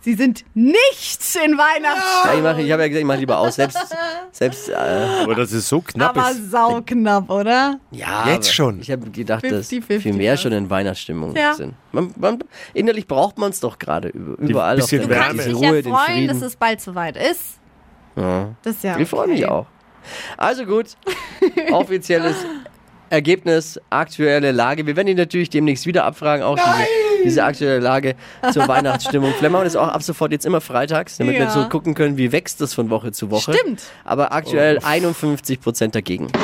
sie 0.01 0.13
sind 0.15 0.43
nicht 0.53 1.21
in 1.43 1.57
Weihnachten. 1.57 2.01
Ja, 2.27 2.33
ich 2.35 2.41
mache, 2.41 2.61
ich 2.61 2.71
habe 2.71 2.81
ja 2.83 2.87
gesagt, 2.89 3.01
ich 3.01 3.05
mache 3.05 3.19
lieber 3.19 3.37
aus. 3.39 3.55
Selbst, 3.55 3.77
selbst, 4.31 4.69
äh, 4.69 4.73
Aber 4.73 5.35
das 5.35 5.51
ist 5.51 5.67
so 5.69 5.81
knapp. 5.81 6.17
Aber 6.17 6.31
ist. 6.31 6.51
sauknapp, 6.51 7.29
oder? 7.29 7.79
ja. 7.91 8.27
Jetzt 8.27 8.53
schon. 8.53 8.79
Ich 8.81 8.91
habe 8.91 9.09
gedacht, 9.09 9.43
dass 9.49 9.71
50-50 9.71 9.99
viel 10.01 10.13
mehr 10.13 10.37
schon 10.37 10.51
in 10.51 10.69
Weihnachtsstimmung 10.69 11.35
Ja. 11.35 11.53
sind. 11.53 11.73
Man, 11.91 12.13
man, 12.17 12.39
innerlich 12.73 13.07
braucht 13.07 13.37
man 13.37 13.51
es 13.51 13.59
doch 13.59 13.79
gerade 13.79 14.09
über- 14.09 14.37
überall. 14.41 14.75
bisschen 14.77 15.01
auf 15.01 15.07
der 15.07 15.15
Wärme. 15.15 15.25
Kannst 15.27 15.45
Diese 15.47 15.49
dich 15.59 15.67
Ruhe, 15.69 15.75
ja 15.77 15.81
den 15.81 15.93
freuen, 15.93 16.27
dass 16.27 16.41
es 16.41 16.55
bald 16.55 16.81
soweit 16.81 17.15
ist. 17.17 17.57
Ja. 18.15 18.49
Das 18.63 18.75
ist 18.75 18.83
ja 18.83 18.97
Ich 18.99 19.07
freue 19.09 19.27
mich 19.27 19.45
auch. 19.47 19.65
Also 20.35 20.65
gut, 20.65 20.87
offizielles 21.71 22.35
Ergebnis, 23.09 23.79
aktuelle 23.89 24.51
Lage. 24.51 24.85
Wir 24.87 24.95
werden 24.95 25.09
ihn 25.09 25.17
natürlich 25.17 25.49
demnächst 25.49 25.85
wieder 25.85 26.05
abfragen, 26.05 26.43
auch 26.43 26.55
diese, 26.55 26.67
diese 27.23 27.43
aktuelle 27.43 27.79
Lage 27.79 28.15
zur 28.51 28.67
Weihnachtsstimmung. 28.67 29.33
Wir 29.39 29.63
das 29.63 29.75
auch 29.75 29.87
ab 29.87 30.03
sofort 30.03 30.31
jetzt 30.31 30.45
immer 30.45 30.61
freitags, 30.61 31.17
damit 31.17 31.35
wir 31.35 31.45
Ja. 31.45 31.49
so 31.51 31.67
gucken 31.69 31.93
können, 31.93 32.17
wie 32.17 32.31
wächst 32.31 32.61
das 32.61 32.73
von 32.73 32.89
Woche 32.89 33.11
zu 33.11 33.31
Woche. 33.31 33.53
Stimmt. 33.53 33.81
Aber 34.05 34.33
aktuell 34.33 34.79
51% 34.79 35.91
dagegen. 35.91 36.27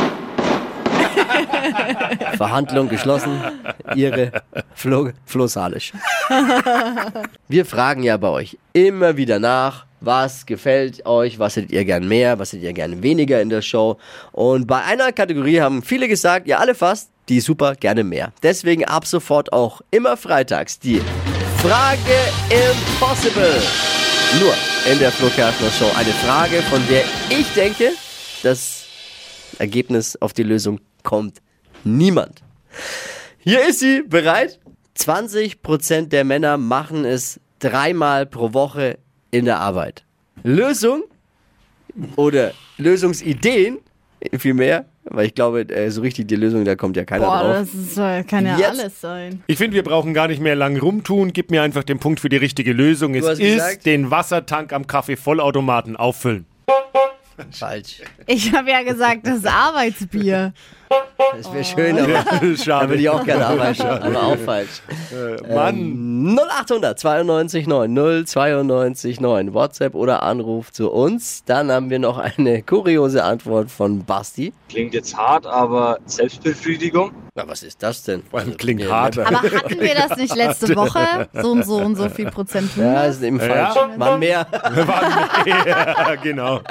Verhandlung 2.38 2.90
geschlossen. 2.90 3.42
Ihre 3.96 4.32
Flo, 4.74 5.12
Flo 5.26 5.48
Salisch. 5.48 5.94
Wir 7.48 7.66
fragen 7.66 8.04
ja 8.04 8.18
bei 8.18 8.30
euch 8.30 8.58
immer 8.74 9.18
wieder 9.18 9.40
nach, 9.40 9.86
Was 10.00 10.46
gefällt 10.46 11.06
euch? 11.08 11.40
Was 11.40 11.56
hättet 11.56 11.72
ihr 11.72 11.84
gern 11.86 12.08
mehr? 12.08 12.38
Was 12.38 12.54
hättet 12.54 12.66
ihr 12.66 12.74
gern 12.74 13.02
weniger 13.02 13.42
in 13.42 13.50
der 13.50 13.64
Show? 13.64 13.98
Und 14.32 14.68
bei 14.68 14.84
einer 14.84 15.12
Kategorie 15.12 15.60
haben 15.60 15.82
viele 15.82 16.08
gesagt, 16.08 16.48
ja 16.48 16.60
alle 16.60 16.76
fast, 16.76 17.10
die 17.30 17.40
super 17.40 17.76
gerne 17.76 18.04
mehr. 18.04 18.34
Deswegen 18.44 18.86
ab 18.86 19.06
sofort 19.06 19.54
auch 19.54 19.82
immer 19.92 20.18
freitags 20.18 20.80
die 20.80 21.02
Frage 21.58 22.18
Impossible. 22.50 23.62
Nur 24.40 24.54
in 24.92 25.00
der 25.00 25.12
Flo 25.12 25.30
Kerschner 25.30 25.72
Show. 25.72 25.92
Eine 25.96 26.12
Frage, 26.12 26.62
von 26.64 26.82
der 26.88 27.04
ich 27.30 27.48
denke, 27.54 27.92
das 28.44 28.86
Ergebnis 29.60 30.16
auf 30.22 30.34
die 30.34 30.44
Lösung 30.44 30.80
kommt 31.04 31.42
niemand. 31.84 32.42
Hier 33.40 33.68
ist 33.68 33.80
sie, 33.80 34.04
bereit? 34.04 34.60
20% 34.98 36.08
der 36.08 36.24
Männer 36.24 36.58
machen 36.58 37.06
es 37.06 37.40
dreimal 37.60 38.26
pro 38.26 38.54
Woche 38.54 38.98
in 39.32 39.46
der 39.46 39.60
Arbeit. 39.60 40.04
Lösung 40.44 41.04
oder 42.16 42.54
Lösungsideen, 42.78 43.80
vielmehr, 44.38 44.86
weil 45.10 45.28
ich 45.28 45.36
glaube, 45.36 45.62
äh, 45.70 45.90
so 45.92 46.02
richtig 46.02 46.28
die 46.28 46.36
Lösung, 46.36 46.66
da 46.66 46.76
kommt 46.76 46.98
ja 46.98 47.06
keiner 47.06 47.26
Boah, 47.26 47.40
drauf. 47.44 47.54
das 47.60 47.74
ist, 47.74 47.98
äh, 47.98 48.24
kann 48.24 48.46
ja 48.46 48.58
Jetzt- 48.58 48.80
alles 48.80 49.02
sein. 49.02 49.42
Ich 49.48 49.58
finde, 49.58 49.76
wir 49.76 49.84
brauchen 49.84 50.14
gar 50.14 50.28
nicht 50.28 50.42
mehr 50.42 50.56
lang 50.56 50.78
rumtun. 50.78 51.34
Gib 51.34 51.52
mir 51.52 51.62
einfach 51.64 51.84
den 51.84 52.00
Punkt 52.00 52.20
für 52.20 52.30
die 52.30 52.38
richtige 52.38 52.74
Lösung. 52.74 53.16
Es 53.16 53.26
hast 53.28 53.40
ist 53.40 53.54
gesagt- 53.56 53.86
den 53.86 54.12
Wassertank 54.12 54.74
am 54.74 54.88
Kaffee-Vollautomaten 54.88 55.96
auffüllen. 55.96 56.46
Falsch. 57.52 58.02
Ich 58.26 58.52
habe 58.54 58.72
ja 58.72 58.82
gesagt, 58.84 59.28
das 59.28 59.38
ist 59.40 59.48
Arbeitsbier. 59.48 60.54
Das 61.36 61.52
wäre 61.54 61.64
schön, 61.64 62.00
aber 62.00 62.14
da 62.66 62.90
würde 62.90 63.02
ich 63.02 63.10
auch 63.10 63.24
gerne 63.24 63.46
arbeiten. 63.48 63.82
Aber 63.82 64.24
auch 64.24 64.38
falsch. 64.38 64.82
Mann. 65.54 66.36
0800 66.38 66.98
92 67.00 67.68
9 67.68 68.26
092 68.26 69.20
9 69.20 69.54
WhatsApp 69.54 69.96
oder 69.96 70.24
Anruf 70.24 70.72
zu 70.72 70.92
uns. 70.92 71.44
Dann 71.46 71.72
haben 71.72 71.90
wir 71.90 72.00
noch 72.00 72.18
eine 72.18 72.62
kuriose 72.64 73.24
Antwort 73.24 73.70
von 73.70 74.04
Basti. 74.04 74.54
Klingt 74.70 74.94
jetzt 74.94 75.16
hart, 75.16 75.46
aber 75.46 76.00
Selbstbefriedigung. 76.06 77.12
Na, 77.36 77.48
was 77.48 77.62
ist 77.64 77.84
das 77.84 78.04
denn? 78.04 78.24
Vor 78.24 78.40
allem 78.40 78.58
klingt 78.58 78.82
Nee, 78.82 78.88
hart. 78.88 79.18
Aber 79.20 79.42
hatten 79.42 79.80
wir 79.80 79.96
das 79.96 80.18
nicht 80.18 80.36
letzte 80.36 80.76
Woche? 80.76 81.28
So 81.34 81.52
und 81.52 81.66
so 81.66 81.78
und 81.78 81.96
so 81.96 82.10
viel 82.10 82.32
Prozent. 82.32 82.72
Ja, 82.78 83.06
ist 83.06 83.22
eben 83.22 83.40
falsch. 83.40 83.76
Mal 83.98 84.18
mehr. 84.18 84.48
ja, 85.46 86.16
genau. 86.16 86.62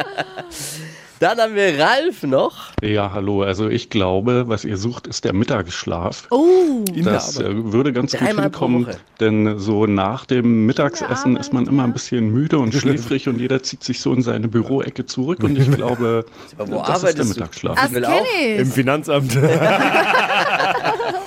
Dann 1.18 1.38
haben 1.38 1.54
wir 1.54 1.78
Ralf 1.78 2.24
noch. 2.24 2.72
Ja, 2.82 3.10
hallo. 3.12 3.42
Also 3.42 3.68
ich 3.70 3.88
glaube, 3.88 4.44
was 4.48 4.66
ihr 4.66 4.76
sucht, 4.76 5.06
ist 5.06 5.24
der 5.24 5.32
Mittagsschlaf. 5.32 6.26
Oh, 6.30 6.84
Das 6.94 7.40
äh, 7.40 7.72
würde 7.72 7.94
ganz 7.94 8.12
gut 8.12 8.28
hinkommen, 8.28 8.86
denn 9.18 9.58
so 9.58 9.86
nach 9.86 10.26
dem 10.26 10.66
Mittagsessen 10.66 11.36
ist 11.36 11.54
man 11.54 11.66
immer 11.66 11.84
ein 11.84 11.94
bisschen 11.94 12.30
müde 12.30 12.58
und 12.58 12.74
schläfrig 12.78 13.28
und 13.28 13.40
jeder 13.40 13.62
zieht 13.62 13.82
sich 13.82 14.00
so 14.02 14.12
in 14.12 14.20
seine 14.20 14.48
Büroecke 14.48 15.06
zurück 15.06 15.42
und 15.42 15.58
ich 15.58 15.70
glaube, 15.76 16.26
wo 16.58 16.82
das 16.86 17.02
ist 17.02 17.16
der? 17.16 17.24
Mittagsschlaf. 17.24 17.76
das 17.80 17.92
will 17.92 18.04
auch 18.04 18.24
Im. 18.58 18.66
Finanzamt. 18.66 19.36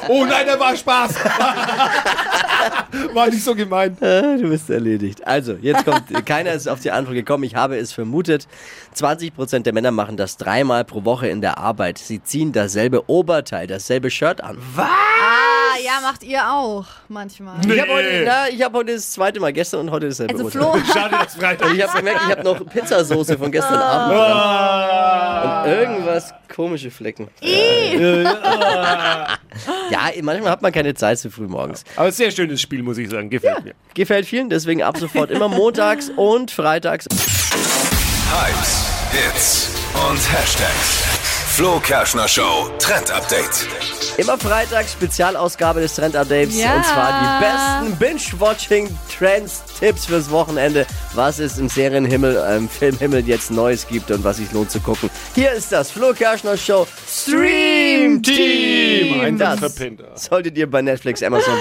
oh 0.07 0.25
nein, 0.25 0.45
der 0.45 0.59
war 0.59 0.75
Spaß. 0.75 1.15
war 3.13 3.27
nicht 3.27 3.43
so 3.43 3.55
gemeint. 3.55 4.01
Ah, 4.01 4.37
Du 4.37 4.49
bist 4.49 4.69
erledigt. 4.69 5.25
Also, 5.25 5.53
jetzt 5.61 5.85
kommt, 5.85 6.03
keiner 6.25 6.53
ist 6.53 6.67
auf 6.67 6.79
die 6.79 6.91
Antwort 6.91 7.15
gekommen. 7.15 7.43
Ich 7.43 7.55
habe 7.55 7.77
es 7.77 7.91
vermutet. 7.91 8.47
20% 8.95 9.59
der 9.59 9.73
Männer 9.73 9.91
machen 9.91 10.17
das 10.17 10.37
dreimal 10.37 10.83
pro 10.85 11.05
Woche 11.05 11.27
in 11.27 11.41
der 11.41 11.57
Arbeit. 11.57 11.97
Sie 11.97 12.21
ziehen 12.23 12.51
dasselbe 12.51 13.09
Oberteil, 13.09 13.67
dasselbe 13.67 14.09
Shirt 14.09 14.41
an. 14.43 14.57
Ah, 14.77 14.83
ja, 15.89 16.01
macht 16.01 16.23
ihr 16.23 16.51
auch 16.51 16.85
manchmal. 17.07 17.55
Ich 17.65 17.79
habe 17.79 17.91
heute, 17.91 18.23
na, 18.25 18.49
ich 18.49 18.61
hab 18.61 18.73
heute 18.73 18.93
das 18.93 19.11
zweite 19.11 19.39
Mal, 19.39 19.53
gestern 19.53 19.81
und 19.81 19.91
heute 19.91 20.07
dasselbe 20.09 20.33
Also 20.33 20.45
Oberteil. 20.45 20.81
Flo, 20.81 20.93
Schade, 20.93 21.15
dass 21.23 21.35
Freitag. 21.35 21.69
Und 21.69 21.75
ich 21.75 21.83
habe 21.87 21.97
gemerkt, 21.97 22.21
ich 22.25 22.31
habe 22.31 22.43
noch 22.43 22.69
Pizzasoße 22.69 23.37
von 23.37 23.51
gestern 23.51 23.75
Abend 23.75 24.17
dran. 24.17 25.65
Und 25.65 25.71
irgendwas 25.71 26.33
komische 26.53 26.91
Flecken. 26.91 27.29
ja, 27.41 28.35
manchmal 30.21 30.51
hat 30.51 30.61
man 30.61 30.71
keine 30.71 30.93
Zeit 30.93 31.19
zu 31.19 31.31
früh 31.31 31.47
morgens. 31.47 31.83
Aber 31.95 32.11
sehr 32.11 32.31
schönes 32.31 32.61
Spiel, 32.61 32.83
muss 32.83 32.97
ich 32.97 33.09
sagen. 33.09 33.29
Gefällt 33.29 33.63
mir. 33.63 33.73
Gefällt 33.93 34.25
vielen, 34.25 34.49
deswegen 34.49 34.83
ab 34.83 34.97
sofort 34.97 35.31
immer 35.31 35.47
montags 35.47 36.11
und 36.15 36.51
freitags. 36.51 37.05
Hypes, 38.31 38.85
Hits 39.11 39.69
und 40.09 40.33
Hashtags. 40.33 41.18
Flo 41.59 41.77
Kerschner 41.81 42.25
Show 42.25 42.69
Trend 42.79 43.11
Update. 43.11 43.67
Immer 44.15 44.37
freitags 44.37 44.93
Spezialausgabe 44.93 45.81
des 45.81 45.93
Trend 45.93 46.15
Updates. 46.15 46.57
Ja. 46.57 46.77
Und 46.77 46.85
zwar 46.85 47.19
die 47.19 47.43
besten 47.43 47.99
Binge-Watching 47.99 48.97
Trends, 49.13 49.63
Tipps 49.77 50.05
fürs 50.05 50.31
Wochenende. 50.31 50.87
Was 51.15 51.37
es 51.39 51.57
im 51.57 51.67
Serienhimmel, 51.67 52.41
im 52.55 52.69
Filmhimmel 52.69 53.27
jetzt 53.27 53.51
Neues 53.51 53.85
gibt 53.85 54.09
und 54.09 54.23
was 54.23 54.37
sich 54.37 54.49
lohnt 54.53 54.71
zu 54.71 54.79
gucken. 54.79 55.09
Hier 55.35 55.51
ist 55.51 55.69
das 55.73 55.91
Flo 55.91 56.13
Kerschner 56.13 56.55
Show 56.55 56.87
Stream 57.05 58.23
Team. 58.23 59.37
Das 59.37 59.59
solltet 60.15 60.57
ihr 60.57 60.71
bei 60.71 60.81
Netflix, 60.81 61.21
Amazon, 61.21 61.57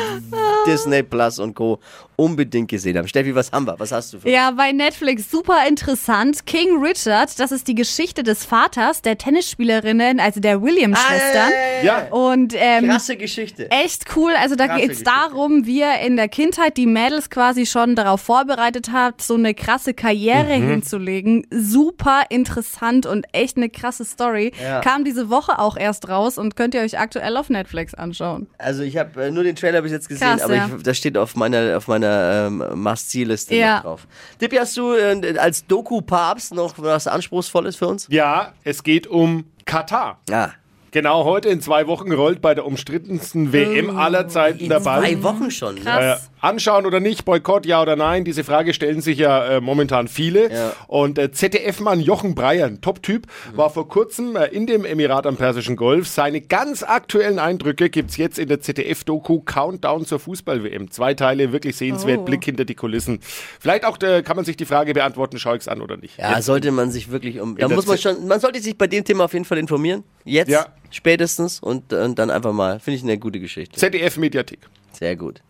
Disney 0.64 1.02
Plus 1.02 1.40
und 1.40 1.56
Co. 1.56 1.80
unbedingt 2.18 2.68
gesehen 2.68 2.98
haben. 2.98 3.06
Steffi, 3.06 3.32
was 3.34 3.52
haben 3.52 3.66
wir? 3.66 3.78
Was 3.78 3.92
hast 3.92 4.12
du 4.12 4.18
für 4.18 4.28
ja, 4.28 4.50
bei 4.50 4.72
Netflix 4.72 5.30
super 5.30 5.66
interessant. 5.68 6.44
King 6.46 6.82
Richard, 6.82 7.38
das 7.38 7.52
ist 7.52 7.68
die 7.68 7.76
Geschichte 7.76 8.24
des 8.24 8.44
Vaters 8.44 9.02
der 9.02 9.16
Tennisspielerinnen, 9.16 10.18
also 10.18 10.40
der 10.40 10.60
Williams-Schwestern. 10.60 11.50
Ja. 11.84 12.08
Und 12.10 12.54
ähm, 12.56 12.88
Krasse 12.88 13.16
Geschichte. 13.16 13.70
Echt 13.70 14.16
cool. 14.16 14.32
Also 14.40 14.56
da 14.56 14.76
geht 14.76 14.90
es 14.90 15.04
darum, 15.04 15.64
wie 15.64 15.80
er 15.80 16.00
in 16.00 16.16
der 16.16 16.28
Kindheit 16.28 16.76
die 16.76 16.86
Mädels 16.86 17.30
quasi 17.30 17.66
schon 17.66 17.94
darauf 17.94 18.20
vorbereitet 18.20 18.90
hat, 18.90 19.22
so 19.22 19.34
eine 19.34 19.54
krasse 19.54 19.94
Karriere 19.94 20.58
Mhm. 20.58 20.68
hinzulegen. 20.70 21.46
Super 21.52 22.22
interessant 22.30 23.06
und 23.06 23.26
echt 23.32 23.56
eine 23.56 23.68
krasse 23.70 24.04
Story. 24.04 24.52
Ja. 24.60 24.80
Kam 24.80 25.04
diese 25.04 25.30
Woche 25.30 25.58
auch 25.60 25.76
erst 25.76 26.08
raus 26.08 26.36
und 26.36 26.56
könnt 26.56 26.74
ihr 26.74 26.80
euch 26.80 26.98
aktuell 26.98 27.36
auf 27.36 27.48
Netflix 27.48 27.94
anschauen. 27.94 28.48
Also 28.58 28.82
ich 28.82 28.96
habe 28.96 29.26
äh, 29.26 29.30
nur 29.30 29.44
den 29.44 29.54
Trailer 29.54 29.82
bis 29.82 29.92
jetzt 29.92 30.08
gesehen, 30.08 30.26
Krass, 30.26 30.42
aber 30.42 30.56
ja. 30.56 30.68
ich, 30.76 30.82
das 30.82 30.96
steht 30.96 31.16
auf 31.16 31.36
meiner 31.36 31.76
auf 31.76 31.86
meiner 31.86 32.07
ähm, 32.08 32.64
Must-See-Liste 32.74 33.54
Ja. 33.54 33.80
drauf. 33.80 34.06
Dippi, 34.40 34.56
hast 34.56 34.76
du 34.76 34.92
äh, 34.94 35.36
als 35.38 35.66
Doku-Papst 35.66 36.54
noch 36.54 36.74
was 36.78 37.06
Anspruchsvolles 37.06 37.76
für 37.76 37.88
uns? 37.88 38.06
Ja, 38.10 38.52
es 38.64 38.82
geht 38.82 39.06
um 39.06 39.44
Katar. 39.64 40.20
Ja. 40.28 40.52
Genau, 40.90 41.24
heute 41.24 41.48
in 41.48 41.60
zwei 41.60 41.86
Wochen 41.86 42.12
rollt 42.12 42.40
bei 42.40 42.54
der 42.54 42.64
umstrittensten 42.66 43.52
WM 43.52 43.96
aller 43.96 44.28
Zeiten 44.28 44.60
In 44.60 44.68
der 44.70 44.80
Ball. 44.80 45.00
zwei 45.02 45.22
Wochen 45.22 45.50
schon. 45.50 45.74
Ne? 45.76 45.80
Krass. 45.82 46.22
Äh, 46.22 46.28
anschauen 46.40 46.86
oder 46.86 47.00
nicht, 47.00 47.24
Boykott, 47.24 47.66
ja 47.66 47.82
oder 47.82 47.96
nein, 47.96 48.24
diese 48.24 48.44
Frage 48.44 48.72
stellen 48.72 49.00
sich 49.00 49.18
ja 49.18 49.56
äh, 49.56 49.60
momentan 49.60 50.06
viele. 50.08 50.52
Ja. 50.52 50.72
Und 50.86 51.18
äh, 51.18 51.32
ZDF-Mann 51.32 52.00
Jochen 52.00 52.34
Breyer, 52.34 52.66
ein 52.66 52.80
Top-Typ, 52.80 53.26
war 53.54 53.70
vor 53.70 53.88
kurzem 53.88 54.36
äh, 54.36 54.46
in 54.46 54.66
dem 54.66 54.84
Emirat 54.84 55.26
am 55.26 55.36
Persischen 55.36 55.74
Golf. 55.76 56.06
Seine 56.08 56.40
ganz 56.40 56.82
aktuellen 56.84 57.38
Eindrücke 57.38 57.90
gibt's 57.90 58.16
jetzt 58.16 58.38
in 58.38 58.48
der 58.48 58.60
ZDF-Doku 58.60 59.40
Countdown 59.40 60.06
zur 60.06 60.20
Fußball-WM. 60.20 60.90
Zwei 60.90 61.14
Teile, 61.14 61.52
wirklich 61.52 61.76
sehenswert, 61.76 62.20
Oh. 62.20 62.24
Blick 62.24 62.44
hinter 62.44 62.64
die 62.64 62.74
Kulissen. 62.74 63.18
Vielleicht 63.60 63.84
auch 63.84 64.00
äh, 64.02 64.22
kann 64.22 64.36
man 64.36 64.44
sich 64.44 64.56
die 64.56 64.64
Frage 64.64 64.94
beantworten, 64.94 65.38
schau 65.38 65.54
ich's 65.54 65.68
an 65.68 65.80
oder 65.82 65.96
nicht. 65.96 66.18
Ja, 66.18 66.40
sollte 66.40 66.70
man 66.70 66.90
sich 66.90 67.10
wirklich 67.10 67.40
um. 67.40 67.56
Da 67.56 67.68
muss 67.68 67.86
man 67.86 67.98
schon. 67.98 68.26
Man 68.28 68.40
sollte 68.40 68.60
sich 68.60 68.78
bei 68.78 68.86
dem 68.86 69.04
Thema 69.04 69.24
auf 69.24 69.32
jeden 69.32 69.44
Fall 69.44 69.58
informieren. 69.58 70.04
Jetzt, 70.24 70.48
Ja. 70.50 70.66
Spätestens 70.90 71.60
und, 71.60 71.92
und 71.92 72.18
dann 72.18 72.30
einfach 72.30 72.52
mal. 72.52 72.80
Finde 72.80 72.96
ich 72.96 73.02
eine 73.02 73.18
gute 73.18 73.40
Geschichte. 73.40 73.78
ZDF-Mediathek. 73.78 74.60
Sehr 74.92 75.16
gut. 75.16 75.40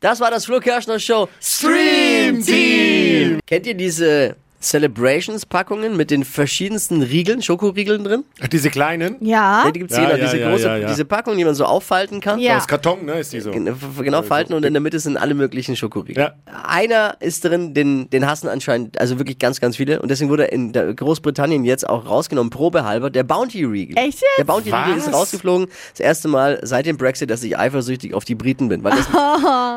Das 0.00 0.20
war 0.20 0.30
das 0.30 0.44
Flo 0.46 0.60
Kerschner 0.60 0.98
Show 0.98 1.28
Stream 1.40 2.42
Team. 2.42 3.40
Kennt 3.46 3.66
ihr 3.66 3.74
diese 3.74 4.36
Celebrations-Packungen 4.60 5.96
mit 5.96 6.10
den 6.10 6.24
verschiedensten 6.24 7.02
Riegeln, 7.02 7.42
Schokoriegeln 7.42 8.04
drin? 8.04 8.24
Ach, 8.42 8.48
Diese 8.48 8.70
kleinen? 8.70 9.16
Ja. 9.20 9.64
Ja, 9.64 9.70
die 9.70 9.78
gibt's 9.80 9.96
Ja, 9.96 10.10
ja, 10.10 10.16
diese 10.16 10.38
ja, 10.38 10.50
große, 10.50 10.64
ja, 10.64 10.76
ja. 10.76 10.88
diese 10.88 11.04
Packung, 11.04 11.36
die 11.36 11.44
man 11.44 11.54
so 11.54 11.64
auffalten 11.64 12.20
kann. 12.20 12.38
Ja. 12.38 12.56
Aus 12.58 12.66
Karton, 12.68 13.04
ne, 13.04 13.20
ist 13.20 13.32
die 13.32 13.40
so. 13.40 13.50
Gen- 13.50 13.74
Genau, 14.00 14.22
falten 14.22 14.54
und 14.54 14.64
in 14.64 14.72
der 14.74 14.80
Mitte 14.80 14.98
sind 15.00 15.16
alle 15.16 15.34
möglichen 15.34 15.76
Schokoriegel. 15.76 16.22
Ja. 16.24 16.34
Einer 16.66 17.16
ist 17.20 17.44
drin, 17.44 17.74
den, 17.74 18.08
den 18.10 18.26
hassen 18.26 18.48
anscheinend, 18.48 19.00
also 19.00 19.18
wirklich 19.18 19.38
ganz, 19.38 19.60
ganz 19.60 19.76
viele. 19.76 20.00
Und 20.02 20.10
deswegen 20.10 20.30
wurde 20.30 20.44
er 20.44 20.52
in 20.52 20.72
der 20.72 20.92
Großbritannien 20.94 21.64
jetzt 21.64 21.88
auch 21.88 22.06
rausgenommen, 22.06 22.50
probehalber, 22.50 23.10
der 23.10 23.24
Bounty 23.24 23.64
Riegel. 23.64 23.96
Echt 23.96 24.20
jetzt? 24.20 24.24
Der 24.38 24.44
Bounty 24.44 24.70
Riegel 24.70 24.96
ist 24.98 25.12
rausgeflogen. 25.12 25.68
Das 25.92 26.00
erste 26.00 26.28
Mal 26.28 26.60
seit 26.62 26.86
dem 26.86 26.96
Brexit, 26.96 27.30
dass 27.30 27.42
ich 27.42 27.58
eifersüchtig 27.58 28.14
auf 28.14 28.24
die 28.24 28.34
Briten 28.34 28.68
bin. 28.68 28.84
Weil 28.84 28.92
das, 28.96 29.08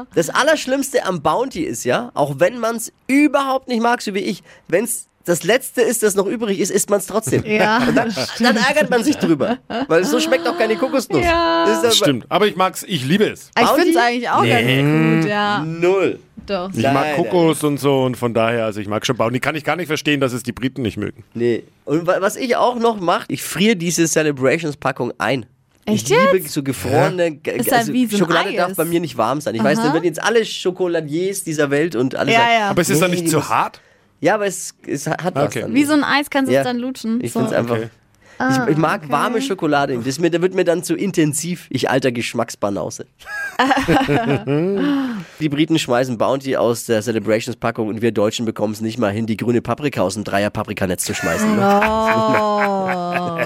das 0.15 0.29
Allerschlimmste 0.29 1.05
am 1.05 1.21
Bounty 1.21 1.61
ist 1.63 1.83
ja, 1.83 2.11
auch 2.13 2.35
wenn 2.39 2.59
man 2.59 2.75
es 2.77 2.91
überhaupt 3.07 3.67
nicht 3.67 3.81
mag, 3.81 4.01
so 4.01 4.13
wie 4.13 4.19
ich, 4.19 4.43
wenn 4.73 4.83
es 4.83 5.07
das 5.25 5.43
Letzte 5.43 5.81
ist, 5.81 6.03
das 6.03 6.15
noch 6.15 6.25
übrig 6.25 6.59
ist, 6.59 6.69
isst 6.69 6.89
man 6.89 6.99
es 6.99 7.05
trotzdem. 7.05 7.45
Ja, 7.45 7.79
Dann 8.39 8.57
ärgert 8.57 8.89
man 8.89 9.05
sich 9.05 9.15
drüber. 9.15 9.57
Weil 9.87 10.03
so 10.03 10.19
schmeckt 10.19 10.45
auch 10.45 10.57
keine 10.57 10.75
Kokosnuss. 10.75 11.23
Ja. 11.23 11.65
Das 11.81 11.95
Stimmt. 11.95 12.25
Aber 12.27 12.45
ich 12.45 12.57
mag's, 12.57 12.83
ich 12.85 13.05
liebe 13.05 13.23
es. 13.29 13.49
ich 13.57 13.63
Bounty? 13.65 13.81
finde 13.83 13.97
es 13.99 14.05
eigentlich 14.05 14.29
auch 14.29 14.43
ganz 14.43 15.21
gut, 15.21 15.29
ja. 15.29 15.63
Null. 15.63 16.19
Doch. 16.45 16.69
Ich 16.73 16.83
mag. 16.83 17.15
Kokos 17.15 17.63
und 17.63 17.79
so 17.79 18.03
und 18.03 18.17
von 18.17 18.33
daher, 18.33 18.65
also 18.65 18.81
ich 18.81 18.87
mag 18.89 19.05
schon 19.05 19.15
bauen. 19.15 19.31
Die 19.31 19.39
kann 19.39 19.55
ich 19.55 19.63
gar 19.63 19.77
nicht 19.77 19.87
verstehen, 19.87 20.19
dass 20.19 20.33
es 20.33 20.43
die 20.43 20.51
Briten 20.51 20.81
nicht 20.81 20.97
mögen. 20.97 21.23
Nee. 21.33 21.63
Und 21.85 22.05
wa- 22.05 22.17
was 22.19 22.35
ich 22.35 22.57
auch 22.57 22.75
noch 22.75 22.99
mache, 22.99 23.23
ich 23.29 23.43
friere 23.43 23.77
diese 23.77 24.05
Celebrations-Packung 24.09 25.13
ein. 25.19 25.45
Echt 25.85 26.09
ich 26.11 26.17
liebe 26.17 26.37
jetzt? 26.39 26.51
so 26.51 26.63
gefrorene 26.63 27.31
ge- 27.31 27.57
Ist 27.57 27.71
halt 27.71 27.91
wie 27.93 28.07
so 28.07 28.17
Schokolade 28.17 28.49
Eis. 28.49 28.55
darf 28.57 28.75
bei 28.75 28.83
mir 28.85 28.99
nicht 28.99 29.17
warm 29.17 29.39
sein. 29.39 29.55
Ich 29.55 29.63
weiß, 29.63 29.77
Aha. 29.77 29.85
dann 29.85 29.93
werden 29.93 30.03
jetzt 30.05 30.21
alle 30.21 30.43
Schokoladiers 30.43 31.45
dieser 31.45 31.69
Welt 31.71 31.95
und 31.95 32.15
alles. 32.15 32.33
Ja, 32.33 32.39
sagen, 32.41 32.51
ja. 32.59 32.69
Aber 32.69 32.81
ist 32.81 32.89
es 32.89 32.99
dann 32.99 33.11
Nee, 33.11 33.15
nicht 33.17 33.27
die 33.27 33.31
zu 33.31 33.47
hart? 33.49 33.79
Ja, 34.23 34.35
aber 34.35 34.45
es, 34.45 34.73
es 34.87 35.05
hat 35.05 35.35
was 35.35 35.47
Okay. 35.47 35.61
dann. 35.63 35.73
Wie 35.73 35.83
so 35.83 35.91
ein 35.91 36.05
Eis 36.05 36.29
kannst 36.29 36.49
du 36.49 36.53
Ja. 36.53 36.61
es 36.61 36.65
dann 36.65 36.77
lutschen. 36.79 37.19
Ich 37.21 37.33
so. 37.33 37.39
finde 37.39 37.51
es 37.53 37.59
einfach. 37.59 37.75
Okay. 37.75 37.89
Ich, 38.39 38.71
ich 38.71 38.77
mag 38.77 39.09
warme 39.09 39.41
Schokolade. 39.41 39.99
Das, 40.05 40.17
mir, 40.17 40.31
da 40.31 40.41
wird 40.41 40.55
mir 40.55 40.63
dann 40.63 40.81
zu 40.81 40.95
intensiv. 40.95 41.67
Ich 41.69 41.89
alter 41.89 42.13
Geschmacksbanause. 42.13 43.05
die 45.39 45.49
Briten 45.49 45.77
schmeißen 45.77 46.17
Bounty 46.17 46.55
aus 46.55 46.85
der 46.85 47.01
Celebrations-Packung 47.01 47.89
und 47.89 48.01
wir 48.01 48.13
Deutschen 48.13 48.45
bekommen 48.45 48.73
es 48.73 48.79
nicht 48.79 48.97
mal 48.97 49.11
hin, 49.11 49.25
die 49.27 49.35
grüne 49.35 49.61
Paprika 49.61 50.01
aus 50.01 50.13
dem 50.13 50.23
Dreier-Paprikanetz 50.23 51.03
zu 51.03 51.13
schmeißen. 51.13 51.55
Ne? 51.57 51.81
Oh. 51.85 53.39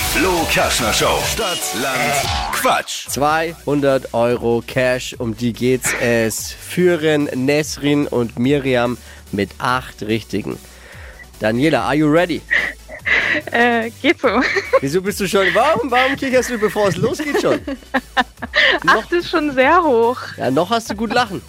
Flo 0.18 0.46
Kerschner 0.50 0.94
Show. 0.94 1.18
Stadt, 1.30 1.58
Land, 1.82 2.14
Quatsch. 2.52 3.06
200 3.08 4.14
Euro 4.14 4.62
Cash, 4.66 5.14
um 5.18 5.36
die 5.36 5.52
geht's. 5.52 5.92
Es 6.00 6.52
führen 6.52 7.24
Nesrin 7.34 8.06
und 8.06 8.38
Miriam 8.38 8.96
mit 9.32 9.50
acht 9.58 10.02
Richtigen. 10.02 10.58
Daniela, 11.38 11.82
are 11.82 11.96
you 11.96 12.10
ready? 12.10 12.40
Äh, 13.52 13.90
geht 14.00 14.18
so. 14.22 14.28
Wieso 14.80 15.02
bist 15.02 15.20
du 15.20 15.28
schon? 15.28 15.48
Warum, 15.52 15.90
warum 15.90 16.16
kicherst 16.16 16.48
du, 16.48 16.56
bevor 16.56 16.88
es 16.88 16.96
losgeht 16.96 17.38
schon? 17.42 17.60
Acht 18.86 19.12
ist 19.12 19.28
schon 19.28 19.52
sehr 19.52 19.82
hoch. 19.82 20.18
Ja, 20.38 20.50
noch 20.50 20.70
hast 20.70 20.88
du 20.88 20.94
gut 20.94 21.12
lachen. 21.12 21.42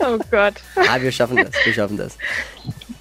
Oh 0.00 0.18
Gott. 0.32 0.54
Ah, 0.74 1.00
wir 1.00 1.12
schaffen 1.12 1.36
das, 1.36 1.54
wir 1.64 1.72
schaffen 1.72 1.96
das. 1.96 2.18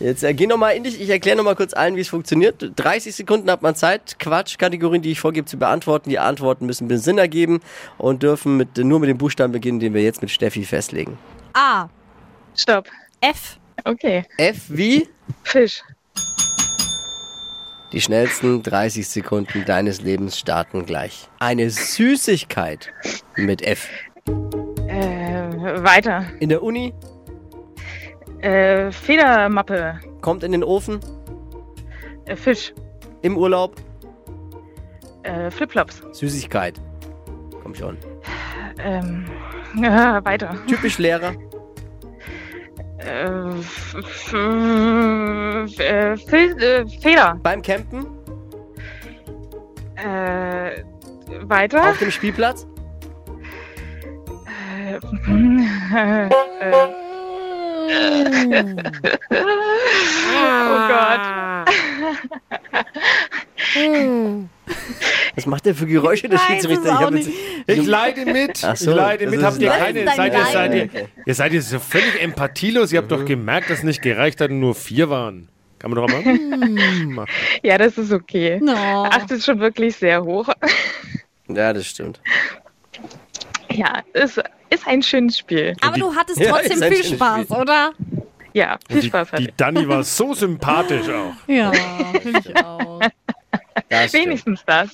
Jetzt 0.05 0.23
äh, 0.23 0.35
geh 0.35 0.45
nochmal 0.45 0.75
in 0.75 0.83
dich, 0.83 1.01
ich 1.01 1.09
erkläre 1.09 1.35
nochmal 1.35 1.55
kurz 1.55 1.73
allen, 1.73 1.95
wie 1.95 2.01
es 2.01 2.09
funktioniert. 2.09 2.73
30 2.75 3.15
Sekunden 3.15 3.49
hat 3.49 3.63
man 3.63 3.73
Zeit, 3.73 4.19
Quatschkategorien, 4.19 5.01
die 5.01 5.09
ich 5.11 5.19
vorgebe, 5.19 5.47
zu 5.47 5.57
beantworten. 5.57 6.11
Die 6.11 6.19
Antworten 6.19 6.67
müssen 6.67 6.87
einen 6.87 6.99
Sinn 6.99 7.17
ergeben 7.17 7.59
und 7.97 8.21
dürfen 8.21 8.55
mit, 8.55 8.77
nur 8.77 8.99
mit 8.99 9.09
dem 9.09 9.17
Buchstaben 9.17 9.51
beginnen, 9.51 9.79
den 9.79 9.95
wir 9.95 10.03
jetzt 10.03 10.21
mit 10.21 10.29
Steffi 10.29 10.63
festlegen. 10.63 11.17
A. 11.53 11.89
Stopp. 12.55 12.87
F. 13.19 13.57
Okay. 13.83 14.25
F 14.37 14.65
wie? 14.67 15.09
Fisch. 15.41 15.81
Die 17.91 18.01
schnellsten 18.01 18.61
30 18.61 19.07
Sekunden 19.07 19.65
deines 19.65 20.01
Lebens 20.01 20.37
starten 20.37 20.85
gleich. 20.85 21.27
Eine 21.39 21.71
Süßigkeit 21.71 22.93
mit 23.37 23.63
F. 23.63 23.89
Äh, 24.87 25.81
weiter. 25.83 26.25
In 26.39 26.49
der 26.49 26.61
Uni, 26.61 26.93
Äh, 28.41 28.91
Federmappe. 28.91 29.99
kommt 30.21 30.43
in 30.43 30.51
den 30.51 30.63
Ofen, 30.63 30.99
Äh, 32.25 32.35
Fisch. 32.35 32.73
im 33.21 33.37
Urlaub, 33.37 33.75
Äh, 35.23 35.49
Flipflops. 35.49 36.01
Süßigkeit. 36.11 36.79
Komm 37.63 37.73
schon. 37.73 37.97
Ähm, 38.83 39.25
äh, 39.81 40.23
weiter. 40.25 40.55
Typisch 40.67 40.97
Lehrer, 40.99 41.33
Äh, 42.97 43.25
äh, 45.81 46.17
Fil 46.17 46.57
äh, 46.63 46.85
Feder. 47.01 47.39
beim 47.41 47.61
Campen, 47.61 48.05
Äh, 49.95 50.83
weiter. 51.47 51.89
auf 51.91 51.97
dem 51.99 52.11
Spielplatz, 52.11 52.67
Äh, 54.87 54.95
äh, 55.95 56.29
äh, 56.59 56.93
oh 60.33 60.87
Gott. 60.87 61.21
Was 65.35 65.45
macht 65.45 65.65
der 65.65 65.75
für 65.75 65.85
Geräusche, 65.85 66.29
der 66.29 66.37
Schiedsrichter? 66.39 66.99
es 67.05 67.11
nicht. 67.11 67.29
jetzt- 67.67 67.79
Ich 67.79 67.85
leide 67.85 68.25
mit. 68.25 68.57
So, 68.57 68.71
ich 68.71 68.85
leide 68.97 69.27
mit. 69.27 69.43
Habt 69.43 69.59
ihr 69.61 69.69
keine. 69.69 70.05
Seid 70.15 70.33
ihr, 70.33 70.45
seid 70.45 70.73
ihr, 70.73 70.89
ihr 71.25 71.35
seid 71.35 71.53
ihr 71.53 71.61
so 71.61 71.79
völlig 71.79 72.21
empathielos. 72.21 72.91
Ihr 72.93 72.99
habt 72.99 73.11
Mhm. 73.11 73.15
doch 73.15 73.25
gemerkt, 73.25 73.69
dass 73.69 73.83
nicht 73.83 74.01
gereicht 74.01 74.39
hat 74.41 74.49
und 74.49 74.59
nur 74.59 74.75
vier 74.75 75.09
waren. 75.09 75.49
Kann 75.77 75.91
man 75.91 76.01
doch 76.01 76.07
mal 76.09 76.23
hm, 76.23 77.13
machen. 77.13 77.29
Ja, 77.61 77.77
das 77.77 77.97
ist 77.97 78.11
okay. 78.13 78.59
No. 78.61 78.73
Acht 79.03 79.29
ist 79.31 79.45
schon 79.45 79.59
wirklich 79.59 79.95
sehr 79.97 80.23
hoch. 80.23 80.47
Ja, 81.47 81.73
das 81.73 81.85
stimmt. 81.85 82.21
Ja, 83.75 84.01
ist, 84.13 84.41
ist 84.69 84.87
ein 84.87 85.01
schönes 85.01 85.37
Spiel. 85.39 85.75
Aber 85.81 85.97
du 85.97 86.13
hattest 86.15 86.39
Ja, 86.39 86.51
trotzdem 86.51 86.81
viel 86.91 87.03
Spaß, 87.03 87.43
Spiel. 87.45 87.57
oder? 87.57 87.91
Ja, 88.53 88.77
viel 88.89 89.01
die, 89.01 89.07
Spaß 89.07 89.27
die 89.31 89.35
hatte. 89.35 89.53
Dani 89.57 89.87
war 89.87 90.03
so 90.03 90.33
sympathisch 90.33 91.09
auch. 91.09 91.33
Ja, 91.47 91.71
finde 92.21 92.39
ich 92.39 92.55
auch. 92.65 93.01
Das. 93.89 94.13
Wenigstens 94.13 94.63
das. 94.65 94.89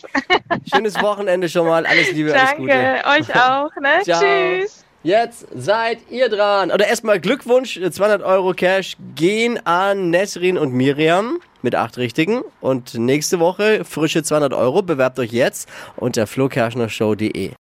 Schönes 0.73 0.99
Wochenende 1.01 1.47
schon 1.47 1.67
mal. 1.67 1.85
Alles 1.85 2.11
Liebe, 2.11 2.33
alles 2.37 2.55
Gute. 2.57 2.69
Danke, 2.73 3.07
euch 3.07 3.35
auch. 3.35 3.69
Ne? 3.79 3.89
Ciao. 4.03 4.19
Tschüss. 4.19 4.83
Jetzt 5.03 5.47
seid 5.55 5.99
ihr 6.09 6.29
dran. 6.29 6.71
Oder 6.71 6.87
erstmal 6.87 7.19
Glückwunsch. 7.19 7.79
200 7.79 8.21
Euro 8.23 8.53
Cash 8.53 8.97
gehen 9.15 9.59
an 9.65 10.09
Nesrin 10.09 10.57
und 10.57 10.73
Miriam 10.73 11.39
mit 11.61 11.75
acht 11.75 11.97
Richtigen. 11.97 12.41
Und 12.59 12.95
nächste 12.95 13.39
Woche 13.39 13.83
frische 13.85 14.23
200 14.23 14.53
Euro. 14.53 14.81
Bewerbt 14.81 15.17
euch 15.19 15.31
jetzt 15.31 15.69
unter 15.95 16.25
flokerschnershow.de. 16.27 17.51